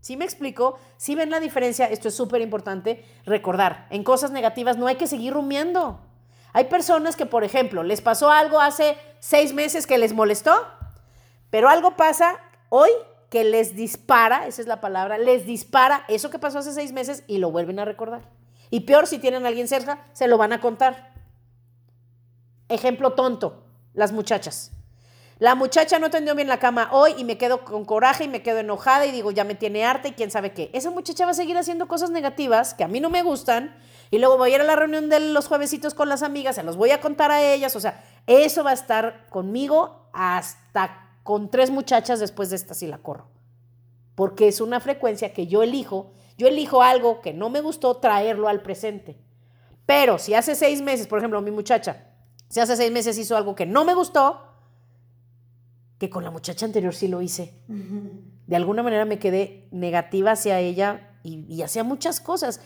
[0.00, 0.78] ¿Sí me explico?
[0.96, 3.86] Si ven la diferencia, esto es súper importante recordar.
[3.90, 6.00] En cosas negativas no hay que seguir rumiando.
[6.52, 10.66] Hay personas que, por ejemplo, les pasó algo hace seis meses que les molestó,
[11.50, 12.90] pero algo pasa hoy
[13.30, 17.24] que les dispara, esa es la palabra, les dispara eso que pasó hace seis meses
[17.26, 18.22] y lo vuelven a recordar.
[18.70, 21.12] Y peor, si tienen a alguien cerca, se lo van a contar.
[22.68, 24.72] Ejemplo tonto, las muchachas.
[25.38, 28.42] La muchacha no tendió bien la cama hoy y me quedo con coraje y me
[28.42, 30.70] quedo enojada y digo, ya me tiene harta y quién sabe qué.
[30.72, 33.76] Esa muchacha va a seguir haciendo cosas negativas que a mí no me gustan
[34.10, 36.62] y luego voy a ir a la reunión de los juevesitos con las amigas, se
[36.62, 41.50] los voy a contar a ellas, o sea, eso va a estar conmigo hasta con
[41.50, 43.26] tres muchachas después de esta si la corro.
[44.14, 48.48] Porque es una frecuencia que yo elijo, yo elijo algo que no me gustó traerlo
[48.48, 49.18] al presente.
[49.84, 52.06] Pero si hace seis meses, por ejemplo, mi muchacha,
[52.48, 54.40] si hace seis meses hizo algo que no me gustó,
[55.98, 57.54] que con la muchacha anterior sí lo hice.
[58.46, 62.60] De alguna manera me quedé negativa hacia ella y, hacia muchas cosas.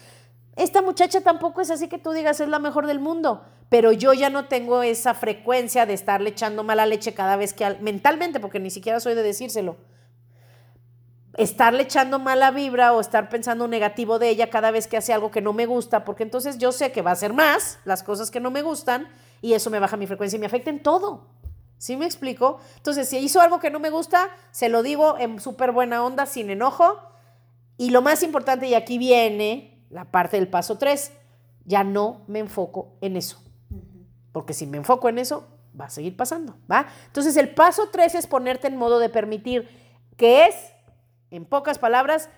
[0.54, 4.12] Esta muchacha tampoco es así que tú digas es la mejor del mundo, pero yo
[4.12, 8.58] ya no tengo esa frecuencia de estarle echando mala leche cada vez que, mentalmente, porque
[8.58, 9.76] ni siquiera soy de decírselo,
[11.36, 15.30] estarle echando mala vibra o estar pensando negativo de ella cada vez que hace algo
[15.30, 18.32] que no me gusta, porque entonces yo sé que va a hacer más las cosas
[18.32, 19.08] que no me gustan
[19.40, 21.28] y eso me baja mi frecuencia y me afecta en todo.
[21.78, 22.58] ¿Sí me explico?
[22.76, 26.26] Entonces, si hizo algo que no me gusta, se lo digo en súper buena onda,
[26.26, 27.00] sin enojo.
[27.78, 31.12] Y lo más importante, y aquí viene la parte del paso 3,
[31.64, 33.42] ya no me enfoco en eso.
[34.32, 35.46] Porque si me enfoco en eso,
[35.78, 36.86] va a seguir pasando, ¿va?
[37.06, 39.68] Entonces, el paso 3 es ponerte en modo de permitir,
[40.16, 40.54] que es,
[41.30, 42.28] en pocas palabras,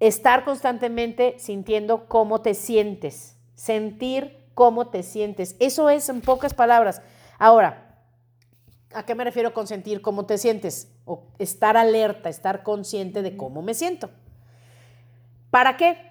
[0.00, 5.56] estar constantemente sintiendo cómo te sientes, sentir cómo te sientes.
[5.60, 7.02] Eso es en pocas palabras.
[7.38, 7.96] Ahora,
[8.94, 10.92] ¿a qué me refiero con sentir cómo te sientes?
[11.04, 14.10] O estar alerta, estar consciente de cómo me siento.
[15.50, 16.10] ¿Para qué?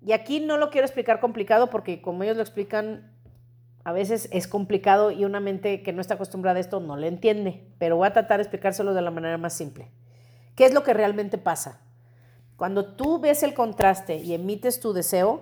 [0.00, 3.12] Y aquí no lo quiero explicar complicado porque como ellos lo explican,
[3.88, 7.06] a veces es complicado y una mente que no está acostumbrada a esto no lo
[7.06, 9.90] entiende, pero voy a tratar de explicárselo de la manera más simple.
[10.56, 11.80] ¿Qué es lo que realmente pasa?
[12.58, 15.40] Cuando tú ves el contraste y emites tu deseo,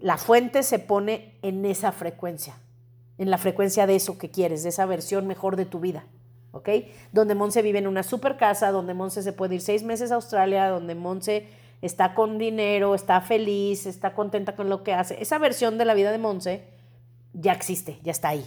[0.00, 2.58] la fuente se pone en esa frecuencia,
[3.16, 6.04] en la frecuencia de eso que quieres, de esa versión mejor de tu vida.
[6.50, 6.68] ¿Ok?
[7.12, 10.16] Donde Monse vive en una super casa, donde Monse se puede ir seis meses a
[10.16, 11.46] Australia, donde Monse
[11.80, 15.22] está con dinero, está feliz, está contenta con lo que hace.
[15.22, 16.75] Esa versión de la vida de Monse
[17.36, 18.44] ya existe, ya está ahí.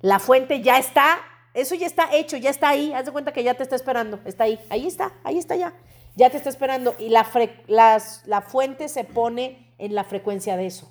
[0.00, 1.18] La fuente ya está,
[1.54, 2.92] eso ya está hecho, ya está ahí.
[2.92, 5.74] Haz de cuenta que ya te está esperando, está ahí, ahí está, ahí está ya.
[6.14, 7.26] Ya te está esperando y la,
[7.66, 10.90] la fuente se pone en la frecuencia de eso.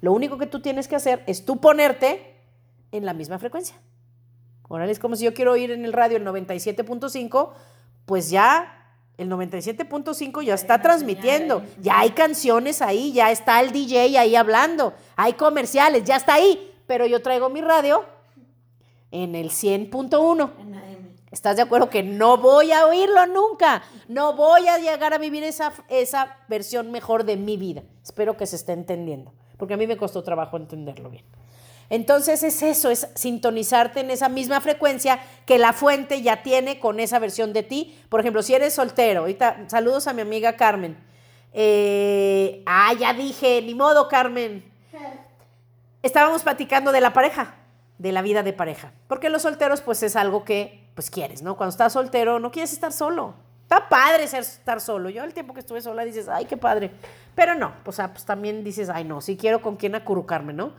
[0.00, 2.36] Lo único que tú tienes que hacer es tú ponerte
[2.92, 3.76] en la misma frecuencia.
[4.68, 7.50] Ahora es como si yo quiero oír en el radio el 97.5,
[8.04, 8.75] pues ya
[9.18, 14.92] el 97.5 ya está transmitiendo, ya hay canciones ahí, ya está el DJ ahí hablando,
[15.16, 18.04] hay comerciales, ya está ahí, pero yo traigo mi radio
[19.10, 20.50] en el 100.1.
[21.30, 23.82] ¿Estás de acuerdo que no voy a oírlo nunca?
[24.08, 27.82] No voy a llegar a vivir esa, esa versión mejor de mi vida.
[28.02, 31.24] Espero que se esté entendiendo, porque a mí me costó trabajo entenderlo bien.
[31.88, 36.98] Entonces es eso, es sintonizarte en esa misma frecuencia que la fuente ya tiene con
[36.98, 37.96] esa versión de ti.
[38.08, 40.96] Por ejemplo, si eres soltero, ahorita saludos a mi amiga Carmen.
[41.52, 44.64] Eh, ah, ya dije, ni modo, Carmen.
[46.02, 47.54] Estábamos platicando de la pareja,
[47.98, 48.92] de la vida de pareja.
[49.08, 51.56] Porque los solteros, pues es algo que, pues quieres, ¿no?
[51.56, 53.34] Cuando estás soltero, no quieres estar solo.
[53.62, 55.10] Está padre ser, estar solo.
[55.10, 56.90] Yo el tiempo que estuve sola dices, ay, qué padre.
[57.34, 60.72] Pero no, o sea, pues también dices, ay, no, si quiero con quién acurrucarme, ¿no?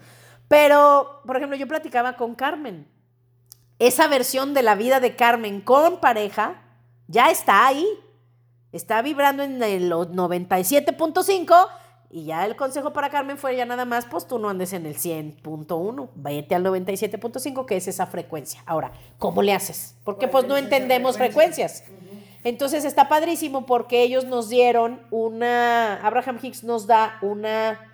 [0.47, 2.87] Pero, por ejemplo, yo platicaba con Carmen.
[3.79, 6.61] Esa versión de la vida de Carmen con pareja
[7.07, 7.87] ya está ahí.
[8.71, 11.67] Está vibrando en el 97.5
[12.09, 14.85] y ya el consejo para Carmen fue ya nada más, pues tú no andes en
[14.85, 18.63] el 100.1, vete al 97.5, que es esa frecuencia.
[18.65, 19.95] Ahora, ¿cómo le haces?
[20.05, 21.83] Porque pues no entendemos frecuencias.
[22.43, 27.86] Entonces está padrísimo porque ellos nos dieron una, Abraham Hicks nos da una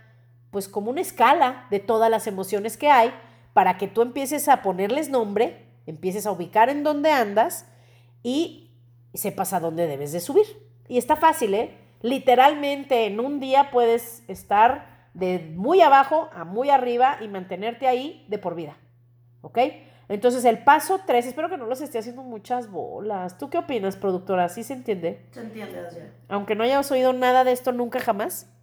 [0.53, 3.11] pues como una escala de todas las emociones que hay
[3.53, 7.67] para que tú empieces a ponerles nombre, empieces a ubicar en dónde andas
[8.21, 8.71] y
[9.15, 10.45] sepas a dónde debes de subir.
[10.87, 11.77] Y está fácil, ¿eh?
[12.01, 18.23] Literalmente en un día puedes estar de muy abajo a muy arriba y mantenerte ahí
[18.29, 18.77] de por vida.
[19.41, 19.57] ¿Ok?
[20.07, 23.39] Entonces el paso 3, espero que no los esté haciendo muchas bolas.
[23.39, 24.49] ¿Tú qué opinas, productora?
[24.49, 25.25] ¿Sí se entiende?
[25.31, 28.53] Se entiende, Aunque no hayas oído nada de esto nunca jamás.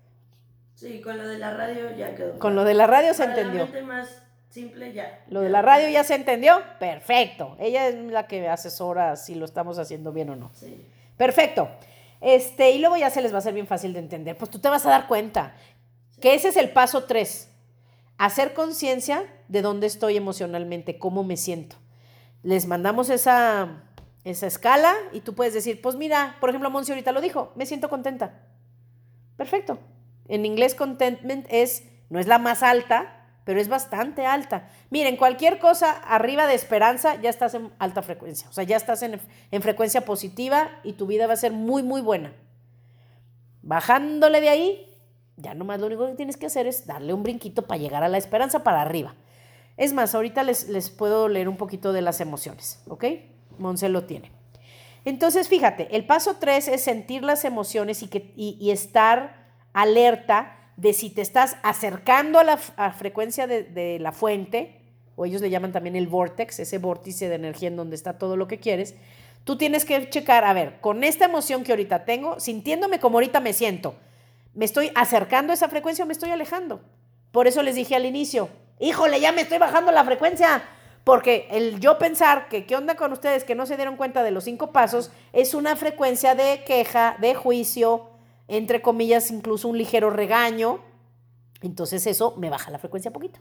[0.80, 2.38] Sí, con lo de la radio ya quedó.
[2.38, 3.68] Con lo de la radio se entendió.
[3.84, 5.22] Más simple ya.
[5.28, 6.62] Lo de la radio ya se entendió.
[6.78, 7.54] Perfecto.
[7.60, 10.50] Ella es la que asesora si lo estamos haciendo bien o no.
[10.54, 10.86] Sí.
[11.18, 11.68] Perfecto.
[12.22, 14.38] Este, y luego ya se les va a ser bien fácil de entender.
[14.38, 15.54] Pues tú te vas a dar cuenta
[16.18, 17.50] que ese es el paso tres.
[18.16, 21.76] Hacer conciencia de dónde estoy emocionalmente, cómo me siento.
[22.42, 23.82] Les mandamos esa,
[24.24, 27.66] esa escala y tú puedes decir, pues mira, por ejemplo, Monsi ahorita lo dijo, me
[27.66, 28.46] siento contenta.
[29.36, 29.78] Perfecto.
[30.30, 34.68] En inglés contentment es, no es la más alta, pero es bastante alta.
[34.90, 39.02] Miren, cualquier cosa arriba de esperanza ya estás en alta frecuencia, o sea, ya estás
[39.02, 42.32] en, en frecuencia positiva y tu vida va a ser muy, muy buena.
[43.62, 44.96] Bajándole de ahí,
[45.36, 48.08] ya nomás lo único que tienes que hacer es darle un brinquito para llegar a
[48.08, 49.16] la esperanza para arriba.
[49.76, 53.04] Es más, ahorita les, les puedo leer un poquito de las emociones, ¿ok?
[53.58, 54.30] Monse lo tiene.
[55.04, 59.39] Entonces, fíjate, el paso tres es sentir las emociones y, que, y estar
[59.72, 64.80] alerta de si te estás acercando a la frecuencia de, la fuente,
[65.16, 68.36] o ellos le llaman también el vortex, ese vórtice de energía en donde está todo
[68.36, 68.94] lo que quieres,
[69.44, 73.40] tú tienes que checar, a ver, con esta emoción que ahorita tengo, sintiéndome como ahorita
[73.40, 73.94] me siento,
[74.54, 76.80] ¿me estoy acercando a esa frecuencia o me estoy alejando?
[77.30, 80.62] Por eso les dije al inicio, híjole, ya me estoy bajando la frecuencia.
[81.04, 84.30] Porque el yo pensar que qué onda con ustedes que no se dieron cuenta de
[84.30, 88.09] los cinco pasos es una frecuencia de queja, de juicio,
[88.50, 90.80] entre comillas, incluso un ligero regaño.
[91.62, 93.40] Entonces eso me baja la frecuencia poquito.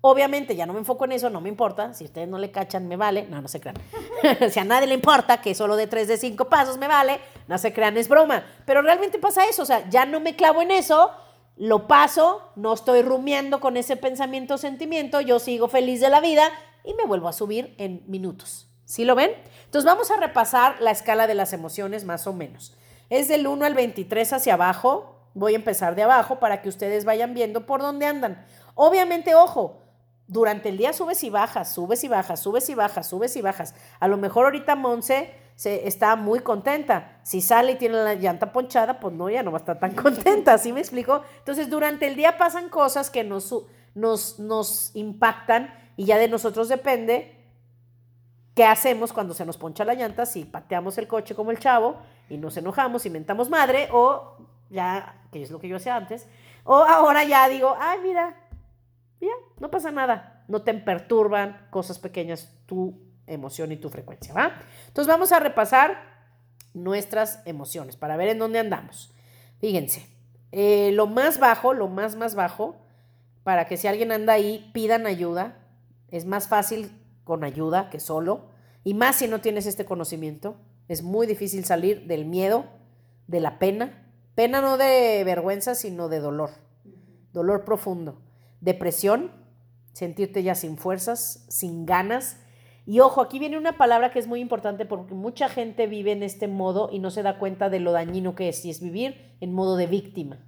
[0.00, 1.94] Obviamente ya no me enfoco en eso, no me importa.
[1.94, 3.26] Si ustedes no le cachan, me vale.
[3.28, 3.76] No, no se crean.
[4.50, 7.56] si a nadie le importa que solo de tres de cinco pasos me vale, no
[7.56, 8.44] se crean, es broma.
[8.66, 9.62] Pero realmente pasa eso.
[9.62, 11.10] O sea, ya no me clavo en eso,
[11.56, 16.20] lo paso, no estoy rumiando con ese pensamiento o sentimiento, yo sigo feliz de la
[16.20, 16.50] vida
[16.84, 18.68] y me vuelvo a subir en minutos.
[18.84, 19.32] ¿Sí lo ven?
[19.64, 22.76] Entonces vamos a repasar la escala de las emociones más o menos.
[23.10, 27.04] Es del 1 al 23 hacia abajo, voy a empezar de abajo para que ustedes
[27.04, 28.44] vayan viendo por dónde andan.
[28.74, 29.82] Obviamente, ojo,
[30.28, 33.74] durante el día subes y bajas, subes y bajas, subes y bajas, subes y bajas.
[34.00, 37.18] A lo mejor ahorita Monse se, está muy contenta.
[37.22, 39.94] Si sale y tiene la llanta ponchada, pues no, ya no va a estar tan
[39.94, 41.22] contenta, ¿sí me explico?
[41.38, 43.54] Entonces, durante el día pasan cosas que nos,
[43.94, 47.32] nos, nos impactan y ya de nosotros depende
[48.54, 51.96] qué hacemos cuando se nos poncha la llanta, si pateamos el coche como el chavo
[52.28, 54.36] y nos enojamos y mentamos madre o
[54.70, 56.26] ya, que es lo que yo hacía antes,
[56.64, 58.36] o ahora ya digo, ay, mira,
[59.20, 59.28] ya,
[59.60, 64.52] no pasa nada, no te perturban cosas pequeñas tu emoción y tu frecuencia, ¿va?
[64.88, 66.16] Entonces vamos a repasar
[66.74, 69.14] nuestras emociones para ver en dónde andamos.
[69.60, 70.06] Fíjense,
[70.52, 72.76] eh, lo más bajo, lo más, más bajo,
[73.42, 75.56] para que si alguien anda ahí, pidan ayuda.
[76.10, 76.90] Es más fácil
[77.24, 78.46] con ayuda que solo.
[78.84, 80.56] Y más si no tienes este conocimiento.
[80.88, 82.66] Es muy difícil salir del miedo,
[83.26, 84.12] de la pena.
[84.34, 86.50] Pena no de vergüenza, sino de dolor.
[87.32, 88.22] Dolor profundo
[88.60, 89.30] depresión,
[89.92, 92.38] sentirte ya sin fuerzas, sin ganas.
[92.84, 96.22] Y ojo, aquí viene una palabra que es muy importante porque mucha gente vive en
[96.22, 99.36] este modo y no se da cuenta de lo dañino que es, y es vivir
[99.40, 100.44] en modo de víctima.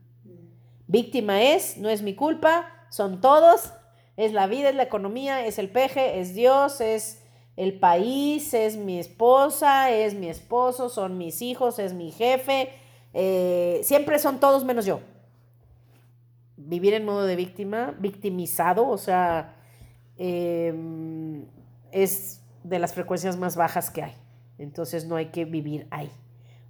[0.87, 3.73] Víctima es, no es mi culpa, son todos,
[4.17, 7.18] es la vida, es la economía, es el peje, es Dios, es
[7.59, 12.71] el país, es mi esposa, es mi esposo, son mis hijos, es mi jefe,
[13.13, 15.01] eh, siempre son todos menos yo
[16.69, 19.55] vivir en modo de víctima, victimizado, o sea,
[20.19, 21.47] em,
[21.93, 24.13] es de las frecuencias más bajas que hay.
[24.59, 26.11] Entonces no hay que vivir ahí.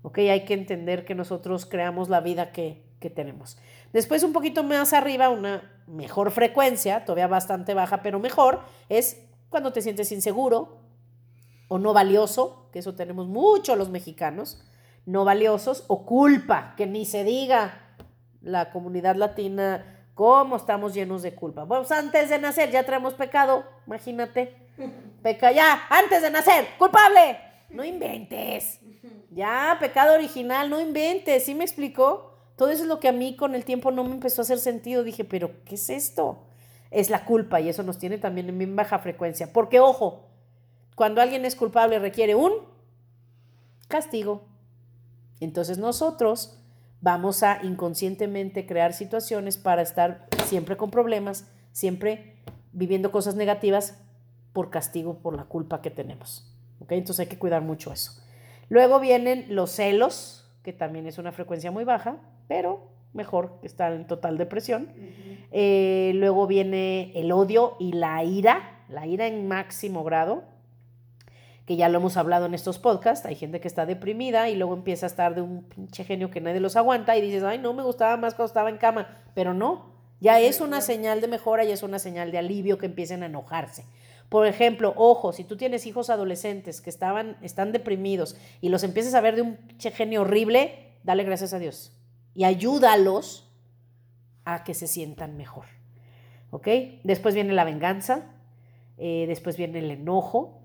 [0.02, 0.18] ¿Ok?
[0.18, 3.58] Hay que entender que nosotros creamos la vida que, que tenemos.
[3.92, 9.72] Después un poquito más arriba, una mejor frecuencia, todavía bastante baja, pero mejor, es cuando
[9.72, 10.78] te sientes inseguro
[11.68, 14.62] o no valioso, que eso tenemos mucho los mexicanos,
[15.06, 17.96] no valiosos, o culpa, que ni se diga,
[18.40, 21.66] la comunidad latina, cómo estamos llenos de culpa.
[21.66, 24.54] Pues antes de nacer ya traemos pecado, imagínate.
[25.22, 27.38] Peca ya, antes de nacer, culpable.
[27.70, 28.80] No inventes.
[29.30, 31.44] Ya, pecado original, no inventes.
[31.44, 32.34] ¿Sí me explicó?
[32.56, 34.58] Todo eso es lo que a mí con el tiempo no me empezó a hacer
[34.58, 35.04] sentido.
[35.04, 36.47] Dije, pero ¿qué es esto?
[36.90, 39.52] Es la culpa y eso nos tiene también en baja frecuencia.
[39.52, 40.28] Porque, ojo,
[40.94, 42.52] cuando alguien es culpable requiere un
[43.88, 44.42] castigo.
[45.40, 46.58] Entonces nosotros
[47.00, 52.36] vamos a inconscientemente crear situaciones para estar siempre con problemas, siempre
[52.72, 53.98] viviendo cosas negativas
[54.52, 56.52] por castigo, por la culpa que tenemos.
[56.80, 58.20] Entonces hay que cuidar mucho eso.
[58.68, 62.16] Luego vienen los celos, que también es una frecuencia muy baja,
[62.48, 64.88] pero mejor que estar en total depresión.
[65.50, 70.44] Eh, luego viene el odio y la ira, la ira en máximo grado,
[71.66, 74.72] que ya lo hemos hablado en estos podcasts, hay gente que está deprimida y luego
[74.72, 77.74] empieza a estar de un pinche genio que nadie los aguanta y dices, ay, no,
[77.74, 81.64] me gustaba más cuando estaba en cama, pero no, ya es una señal de mejora
[81.64, 83.84] y es una señal de alivio que empiecen a enojarse.
[84.30, 89.14] Por ejemplo, ojo, si tú tienes hijos adolescentes que estaban, están deprimidos y los empiezas
[89.14, 91.97] a ver de un pinche genio horrible, dale gracias a Dios
[92.34, 93.50] y ayúdalos
[94.44, 95.66] a que se sientan mejor.
[96.50, 96.68] ¿Ok?
[97.04, 98.24] Después viene la venganza,
[98.96, 100.58] eh, después viene el enojo,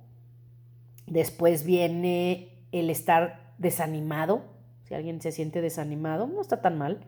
[1.08, 4.44] Después viene el estar desanimado.
[4.88, 7.02] Si alguien se siente desanimado, no está tan mal.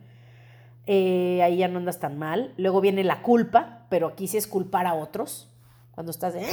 [0.86, 2.54] Eh, ahí ya no andas tan mal.
[2.56, 5.50] Luego viene la culpa, pero aquí sí es culpar a otros.
[5.92, 6.46] Cuando estás de,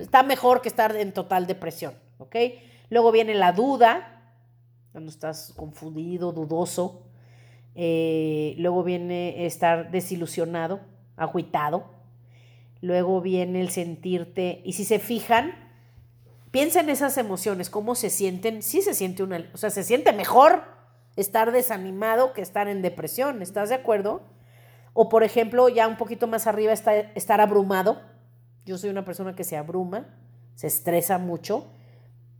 [0.00, 2.36] está mejor que estar en total depresión, ¿ok?
[2.90, 4.22] Luego viene la duda,
[4.92, 7.08] cuando estás confundido, dudoso.
[7.74, 10.80] Eh, luego viene estar desilusionado,
[11.16, 11.84] agüitado.
[12.80, 15.54] Luego viene el sentirte, y si se fijan,
[16.52, 18.62] Piensa en esas emociones, cómo se sienten.
[18.62, 20.64] Sí se siente una, o sea, se siente mejor
[21.16, 24.22] estar desanimado que estar en depresión, ¿estás de acuerdo?
[24.92, 28.02] O por ejemplo, ya un poquito más arriba está estar abrumado.
[28.66, 30.14] Yo soy una persona que se abruma,
[30.54, 31.72] se estresa mucho.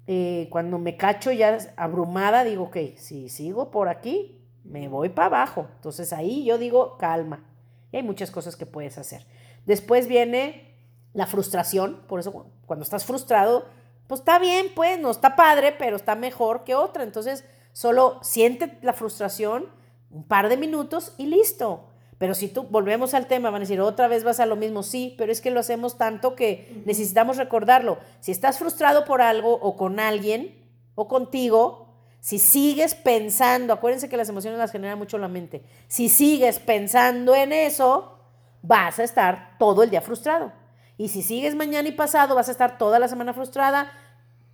[0.06, 5.26] Eh, cuando me cacho ya abrumada, digo, ok, si sigo por aquí, me voy para
[5.26, 5.66] abajo.
[5.76, 7.44] Entonces ahí yo digo, calma.
[7.90, 9.26] Y hay muchas cosas que puedes hacer.
[9.66, 10.74] Después viene
[11.12, 13.66] la frustración, por eso cuando estás frustrado,
[14.06, 17.02] pues está bien, pues, no está padre, pero está mejor que otra.
[17.02, 19.66] Entonces, solo siente la frustración
[20.10, 21.88] un par de minutos y listo.
[22.18, 24.82] Pero si tú volvemos al tema, van a decir, otra vez vas a lo mismo,
[24.82, 27.98] sí, pero es que lo hacemos tanto que necesitamos recordarlo.
[28.20, 30.56] Si estás frustrado por algo o con alguien
[30.94, 31.91] o contigo,
[32.22, 37.34] si sigues pensando, acuérdense que las emociones las genera mucho la mente, si sigues pensando
[37.34, 38.16] en eso,
[38.62, 40.52] vas a estar todo el día frustrado.
[40.96, 43.90] Y si sigues mañana y pasado, vas a estar toda la semana frustrada,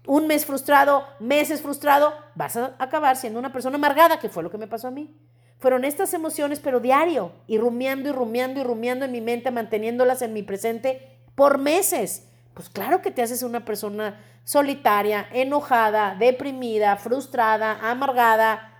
[0.06, 4.50] un mes frustrado, meses frustrado, vas a acabar siendo una persona amargada, que fue lo
[4.50, 5.14] que me pasó a mí.
[5.58, 10.22] fueron estas emociones, pero diario, y rumiando y rumiando y rumiando en mi mente, manteniéndolas
[10.22, 12.28] en mi presente por meses.
[12.54, 14.18] Pues claro que te haces una persona
[14.48, 18.72] solitaria, enojada, deprimida, frustrada, amargada.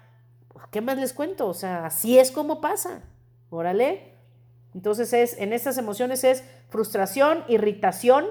[0.70, 1.46] ¿Qué más les cuento?
[1.46, 3.02] O sea, así es como pasa.
[3.50, 4.14] Órale.
[4.74, 8.24] Entonces es, en estas emociones es frustración, irritación,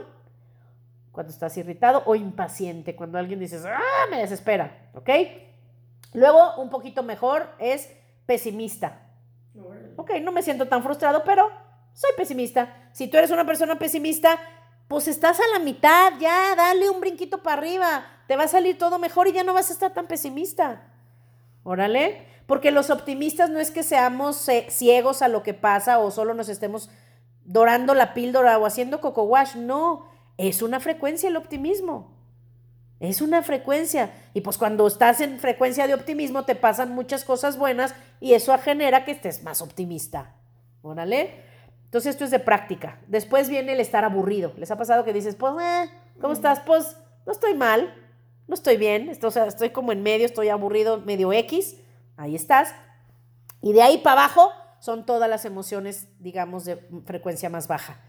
[1.11, 5.09] cuando estás irritado, o impaciente, cuando alguien dices, ah, me desespera, ¿ok?
[6.13, 7.93] Luego, un poquito mejor es
[8.25, 9.11] pesimista.
[9.95, 11.51] Ok, no me siento tan frustrado, pero
[11.93, 12.89] soy pesimista.
[12.93, 14.39] Si tú eres una persona pesimista,
[14.87, 18.77] pues estás a la mitad, ya, dale un brinquito para arriba, te va a salir
[18.77, 20.83] todo mejor y ya no vas a estar tan pesimista.
[21.63, 26.11] Órale, porque los optimistas no es que seamos eh, ciegos a lo que pasa o
[26.11, 26.89] solo nos estemos
[27.43, 30.05] dorando la píldora o haciendo coco wash, no,
[30.37, 32.15] es una frecuencia el optimismo.
[32.99, 34.11] Es una frecuencia.
[34.33, 38.57] Y pues cuando estás en frecuencia de optimismo te pasan muchas cosas buenas y eso
[38.57, 40.33] genera que estés más optimista.
[40.81, 41.46] ¿Órale?
[41.87, 42.99] Entonces esto es de práctica.
[43.07, 44.51] Después viene el estar aburrido.
[44.57, 46.59] ¿Les ha pasado que dices, pues, eh, ¿cómo estás?
[46.59, 47.93] Pues no estoy mal,
[48.45, 51.77] no estoy bien, estoy, o sea, estoy como en medio, estoy aburrido, medio X.
[52.17, 52.75] Ahí estás.
[53.61, 56.75] Y de ahí para abajo son todas las emociones, digamos, de
[57.05, 58.01] frecuencia más baja.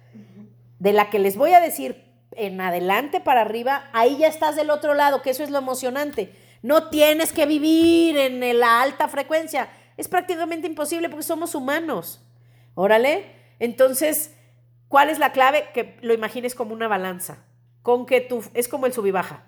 [0.81, 4.71] De la que les voy a decir en adelante para arriba, ahí ya estás del
[4.71, 6.35] otro lado, que eso es lo emocionante.
[6.63, 9.69] No tienes que vivir en la alta frecuencia.
[9.97, 12.21] Es prácticamente imposible porque somos humanos.
[12.75, 13.38] Órale.
[13.59, 14.35] Entonces,
[14.89, 15.69] ¿cuál es la clave?
[15.75, 17.45] Que lo imagines como una balanza.
[17.83, 19.45] Con que tú, es como el sub y baja.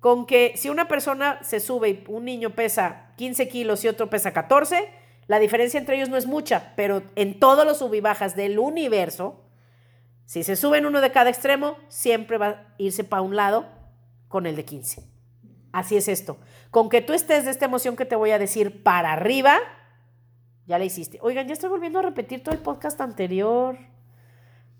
[0.00, 4.10] Con que si una persona se sube y un niño pesa 15 kilos y otro
[4.10, 4.88] pesa 14,
[5.26, 8.58] la diferencia entre ellos no es mucha, pero en todos los sub y bajas del
[8.58, 9.42] universo,
[10.24, 13.66] si se suben uno de cada extremo, siempre va a irse para un lado
[14.28, 15.04] con el de 15.
[15.72, 16.38] Así es esto.
[16.70, 19.58] Con que tú estés de esta emoción que te voy a decir para arriba,
[20.66, 21.18] ya la hiciste.
[21.22, 23.78] Oigan, ya estoy volviendo a repetir todo el podcast anterior.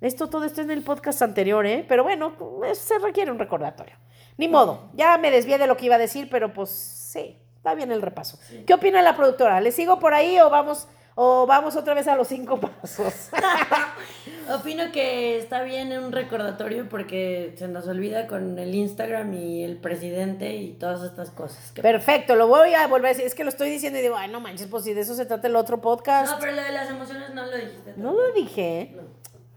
[0.01, 1.84] Esto, todo esto en el podcast anterior, ¿eh?
[1.89, 2.34] Pero bueno,
[2.74, 3.97] se requiere un recordatorio.
[4.37, 7.74] Ni modo, ya me desvié de lo que iba a decir, pero pues sí, está
[7.74, 8.39] bien el repaso.
[8.66, 9.61] ¿Qué opina la productora?
[9.61, 13.30] ¿Le sigo por ahí o vamos o vamos otra vez a los cinco pasos.
[14.54, 19.78] Opino que está bien un recordatorio porque se nos olvida con el Instagram y el
[19.78, 21.72] presidente y todas estas cosas.
[21.72, 23.24] Perfecto, lo voy a volver a decir.
[23.24, 25.24] Es que lo estoy diciendo y digo, ay, no manches, pues si de eso se
[25.24, 26.32] trata el otro podcast.
[26.32, 27.94] No, pero lo de las emociones no lo dijiste.
[27.96, 28.94] No lo dije.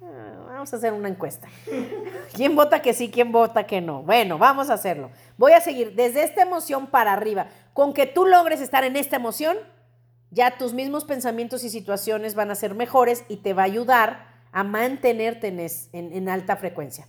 [0.02, 1.50] Ah, vamos a hacer una encuesta.
[2.34, 4.04] ¿Quién vota que sí, quién vota que no?
[4.04, 5.12] Bueno, vamos a hacerlo.
[5.36, 7.48] Voy a seguir desde esta emoción para arriba.
[7.74, 9.58] Con que tú logres estar en esta emoción,
[10.32, 14.28] ya tus mismos pensamientos y situaciones van a ser mejores y te va a ayudar
[14.52, 15.48] a mantenerte
[15.94, 17.08] en, alta frecuencia.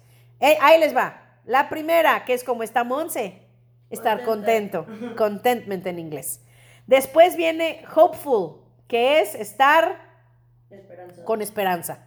[0.61, 1.23] ahí les va.
[1.45, 3.43] La primera, que es como está Monse,
[3.89, 6.41] estar contento, contentment en inglés.
[6.87, 10.11] Después viene hopeful, que es estar
[11.25, 12.07] con esperanza.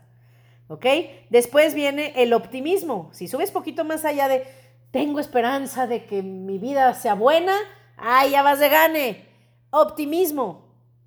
[0.68, 0.86] ¿Ok?
[1.30, 3.10] Después viene el optimismo.
[3.14, 4.46] Si subes poquito más allá de
[4.92, 7.56] tengo esperanza de que mi vida sea buena,
[7.98, 9.26] ¡ay, ya vas de gane!
[9.72, 10.63] Optimismo.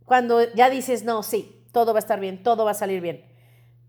[0.07, 3.27] Cuando ya dices, no, sí, todo va a estar bien, todo va a salir bien.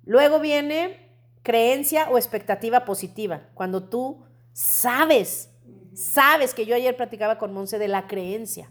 [0.04, 1.08] Luego viene
[1.44, 5.50] creencia o expectativa positiva, cuando tú sabes,
[5.94, 8.70] sabes que yo ayer platicaba con Monse de la creencia.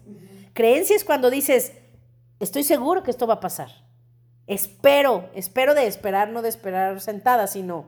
[0.53, 1.73] Creencia es cuando dices,
[2.39, 3.69] estoy seguro que esto va a pasar.
[4.45, 7.87] Espero, espero de esperar, no de esperar sentada, sino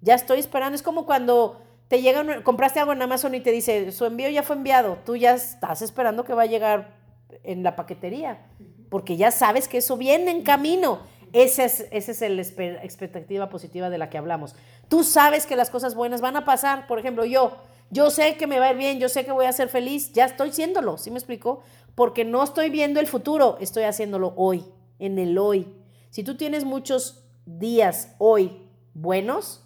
[0.00, 0.76] ya estoy esperando.
[0.76, 4.42] Es como cuando te llega, compraste algo en Amazon y te dice, su envío ya
[4.42, 6.94] fue enviado, tú ya estás esperando que va a llegar
[7.42, 8.46] en la paquetería
[8.90, 10.98] porque ya sabes que eso viene en camino.
[11.32, 12.20] Esa es, ese es
[12.58, 14.54] la expectativa positiva de la que hablamos.
[14.88, 16.88] Tú sabes que las cosas buenas van a pasar.
[16.88, 17.56] Por ejemplo, yo,
[17.90, 20.12] yo sé que me va a ir bien, yo sé que voy a ser feliz,
[20.12, 21.62] ya estoy siéndolo, ¿sí me explico?
[21.94, 24.64] Porque no estoy viendo el futuro, estoy haciéndolo hoy,
[24.98, 25.72] en el hoy.
[26.10, 29.64] Si tú tienes muchos días hoy buenos,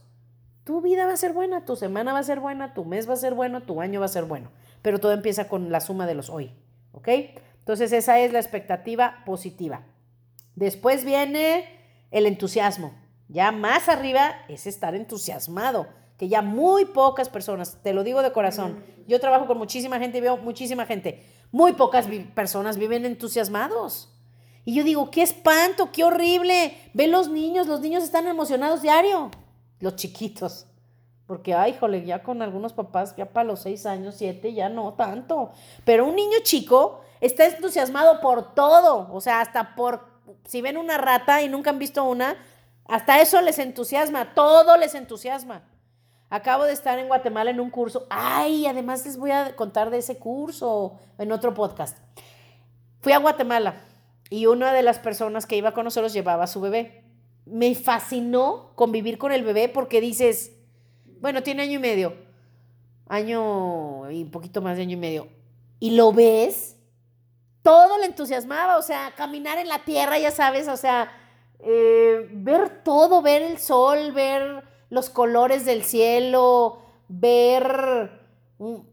[0.64, 3.14] tu vida va a ser buena, tu semana va a ser buena, tu mes va
[3.14, 4.50] a ser bueno, tu año va a ser bueno.
[4.82, 6.52] Pero todo empieza con la suma de los hoy,
[6.92, 7.08] ¿ok?
[7.64, 9.86] Entonces esa es la expectativa positiva.
[10.54, 11.64] Después viene
[12.10, 12.92] el entusiasmo.
[13.28, 15.86] Ya más arriba es estar entusiasmado,
[16.18, 20.18] que ya muy pocas personas, te lo digo de corazón, yo trabajo con muchísima gente
[20.18, 24.10] y veo muchísima gente, muy pocas personas viven entusiasmados.
[24.66, 26.76] Y yo digo, qué espanto, qué horrible.
[26.92, 29.30] Ve los niños, los niños están emocionados diario,
[29.80, 30.66] los chiquitos.
[31.26, 34.92] Porque, ay, jole, ya con algunos papás, ya para los seis años, siete, ya no
[34.92, 35.52] tanto.
[35.84, 40.06] Pero un niño chico está entusiasmado por todo, o sea, hasta por,
[40.44, 42.36] si ven una rata y nunca han visto una,
[42.86, 45.62] hasta eso les entusiasma, todo les entusiasma.
[46.28, 49.98] Acabo de estar en Guatemala en un curso, ay, además les voy a contar de
[49.98, 51.96] ese curso en otro podcast.
[53.00, 53.76] Fui a Guatemala
[54.28, 57.04] y una de las personas que iba con nosotros llevaba a su bebé.
[57.46, 60.53] Me fascinó convivir con el bebé porque dices,
[61.20, 62.14] bueno, tiene año y medio,
[63.06, 65.28] año y un poquito más de año y medio,
[65.80, 66.76] y lo ves,
[67.62, 71.10] todo le entusiasmaba, o sea, caminar en la tierra, ya sabes, o sea,
[71.60, 78.10] eh, ver todo, ver el sol, ver los colores del cielo, ver,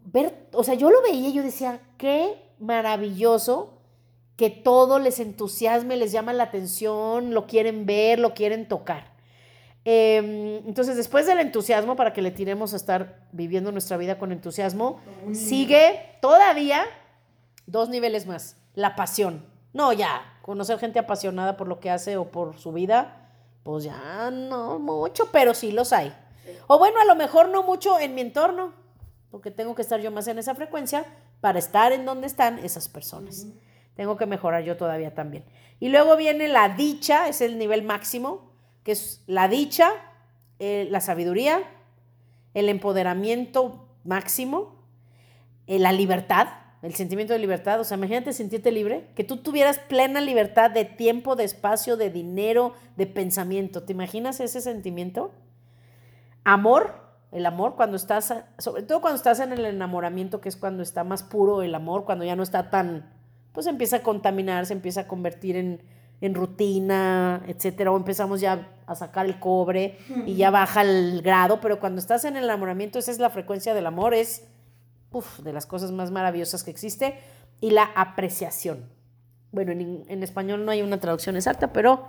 [0.05, 3.82] ver, o sea, yo lo veía y yo decía, qué maravilloso
[4.38, 9.11] que todo les entusiasme, les llama la atención, lo quieren ver, lo quieren tocar.
[9.84, 14.32] Em, entonces, después del entusiasmo, para que le tiremos a estar viviendo nuestra vida con
[14.32, 14.99] entusiasmo,
[15.34, 16.84] sigue todavía
[17.65, 19.45] dos niveles más, la pasión.
[19.73, 23.29] No, ya, conocer gente apasionada por lo que hace o por su vida,
[23.63, 26.13] pues ya no mucho, pero sí los hay.
[26.67, 28.73] O bueno, a lo mejor no mucho en mi entorno,
[29.32, 31.05] porque tengo que estar yo más en esa frecuencia
[31.39, 33.47] para estar en donde están esas personas.
[33.95, 35.45] Tengo que mejorar yo todavía también.
[35.79, 38.51] Y luego viene la dicha, es el nivel máximo,
[38.84, 39.91] que es la dicha,
[40.59, 41.61] eh, la sabiduría,
[42.53, 44.75] el empoderamiento máximo,
[45.67, 46.47] eh, la libertad,
[46.82, 47.79] el sentimiento de libertad.
[47.79, 52.09] O sea, imagínate sentirte libre, que tú tuvieras plena libertad de tiempo, de espacio, de
[52.09, 53.84] dinero, de pensamiento.
[53.84, 55.32] ¿Te imaginas ese sentimiento?
[56.43, 56.95] Amor,
[57.32, 61.03] el amor cuando estás, sobre todo cuando estás en el enamoramiento, que es cuando está
[61.03, 63.13] más puro el amor, cuando ya no está tan,
[63.53, 65.82] pues empieza a contaminar, se empieza a convertir en,
[66.22, 71.59] en rutina, etcétera, o empezamos ya a sacar el cobre y ya baja el grado,
[71.59, 74.43] pero cuando estás en el enamoramiento, esa es la frecuencia del amor, es
[75.11, 77.19] uf, de las cosas más maravillosas que existe,
[77.59, 78.89] y la apreciación.
[79.51, 82.07] Bueno, en, en español no hay una traducción exacta, pero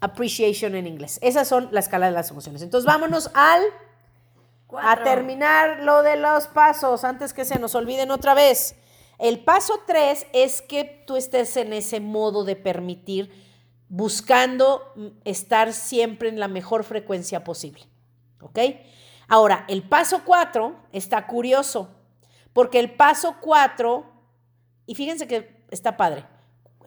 [0.00, 1.18] appreciation en inglés.
[1.22, 2.62] Esas son la escala de las emociones.
[2.62, 3.62] Entonces vámonos al
[4.80, 8.76] a terminar lo de los pasos antes que se nos olviden otra vez.
[9.18, 13.30] El paso tres es que tú estés en ese modo de permitir,
[13.88, 14.92] buscando
[15.24, 17.84] estar siempre en la mejor frecuencia posible.
[18.40, 18.58] ¿Ok?
[19.26, 21.88] Ahora, el paso cuatro está curioso,
[22.52, 24.04] porque el paso cuatro,
[24.86, 26.24] y fíjense que está padre,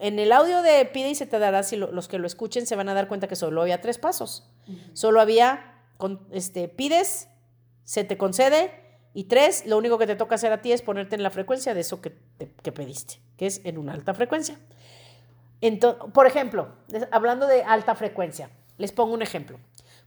[0.00, 2.74] en el audio de Pide y se te dará, si los que lo escuchen se
[2.74, 4.50] van a dar cuenta que solo había tres pasos.
[4.94, 7.28] Solo había, con, este, pides,
[7.84, 8.81] se te concede,
[9.14, 11.74] y tres, lo único que te toca hacer a ti es ponerte en la frecuencia
[11.74, 12.16] de eso que,
[12.62, 14.58] que pediste, que es en una alta frecuencia.
[15.60, 16.68] Entonces, por ejemplo,
[17.10, 19.58] hablando de alta frecuencia, les pongo un ejemplo.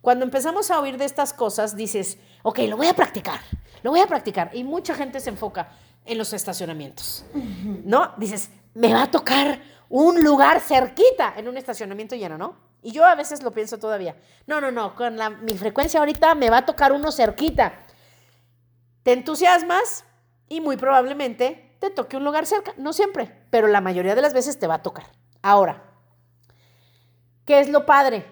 [0.01, 3.39] Cuando empezamos a oír de estas cosas, dices, ok, lo voy a practicar,
[3.82, 4.51] lo voy a practicar.
[4.53, 5.70] Y mucha gente se enfoca
[6.06, 7.26] en los estacionamientos,
[7.84, 8.14] ¿no?
[8.18, 12.56] Dices, me va a tocar un lugar cerquita en un estacionamiento lleno, ¿no?
[12.84, 14.16] Y yo a veces lo pienso todavía.
[14.45, 17.86] No, no, no, con la, mi frecuencia ahorita me va a tocar uno cerquita.
[19.06, 20.03] Te entusiasmas
[20.49, 22.74] y muy probablemente te toque un lugar cerca.
[22.78, 25.06] No siempre, pero la mayoría de las veces te va a tocar.
[25.43, 25.84] Ahora,
[27.45, 28.26] ¿qué es lo padre?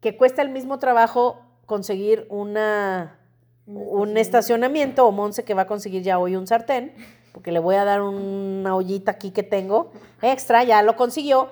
[0.00, 3.18] Que cuesta el mismo trabajo conseguir una,
[3.66, 6.94] un estacionamiento o Monse que va a conseguir ya hoy un sartén
[7.34, 11.50] porque le voy a dar una ollita aquí que tengo extra, ya lo consiguió.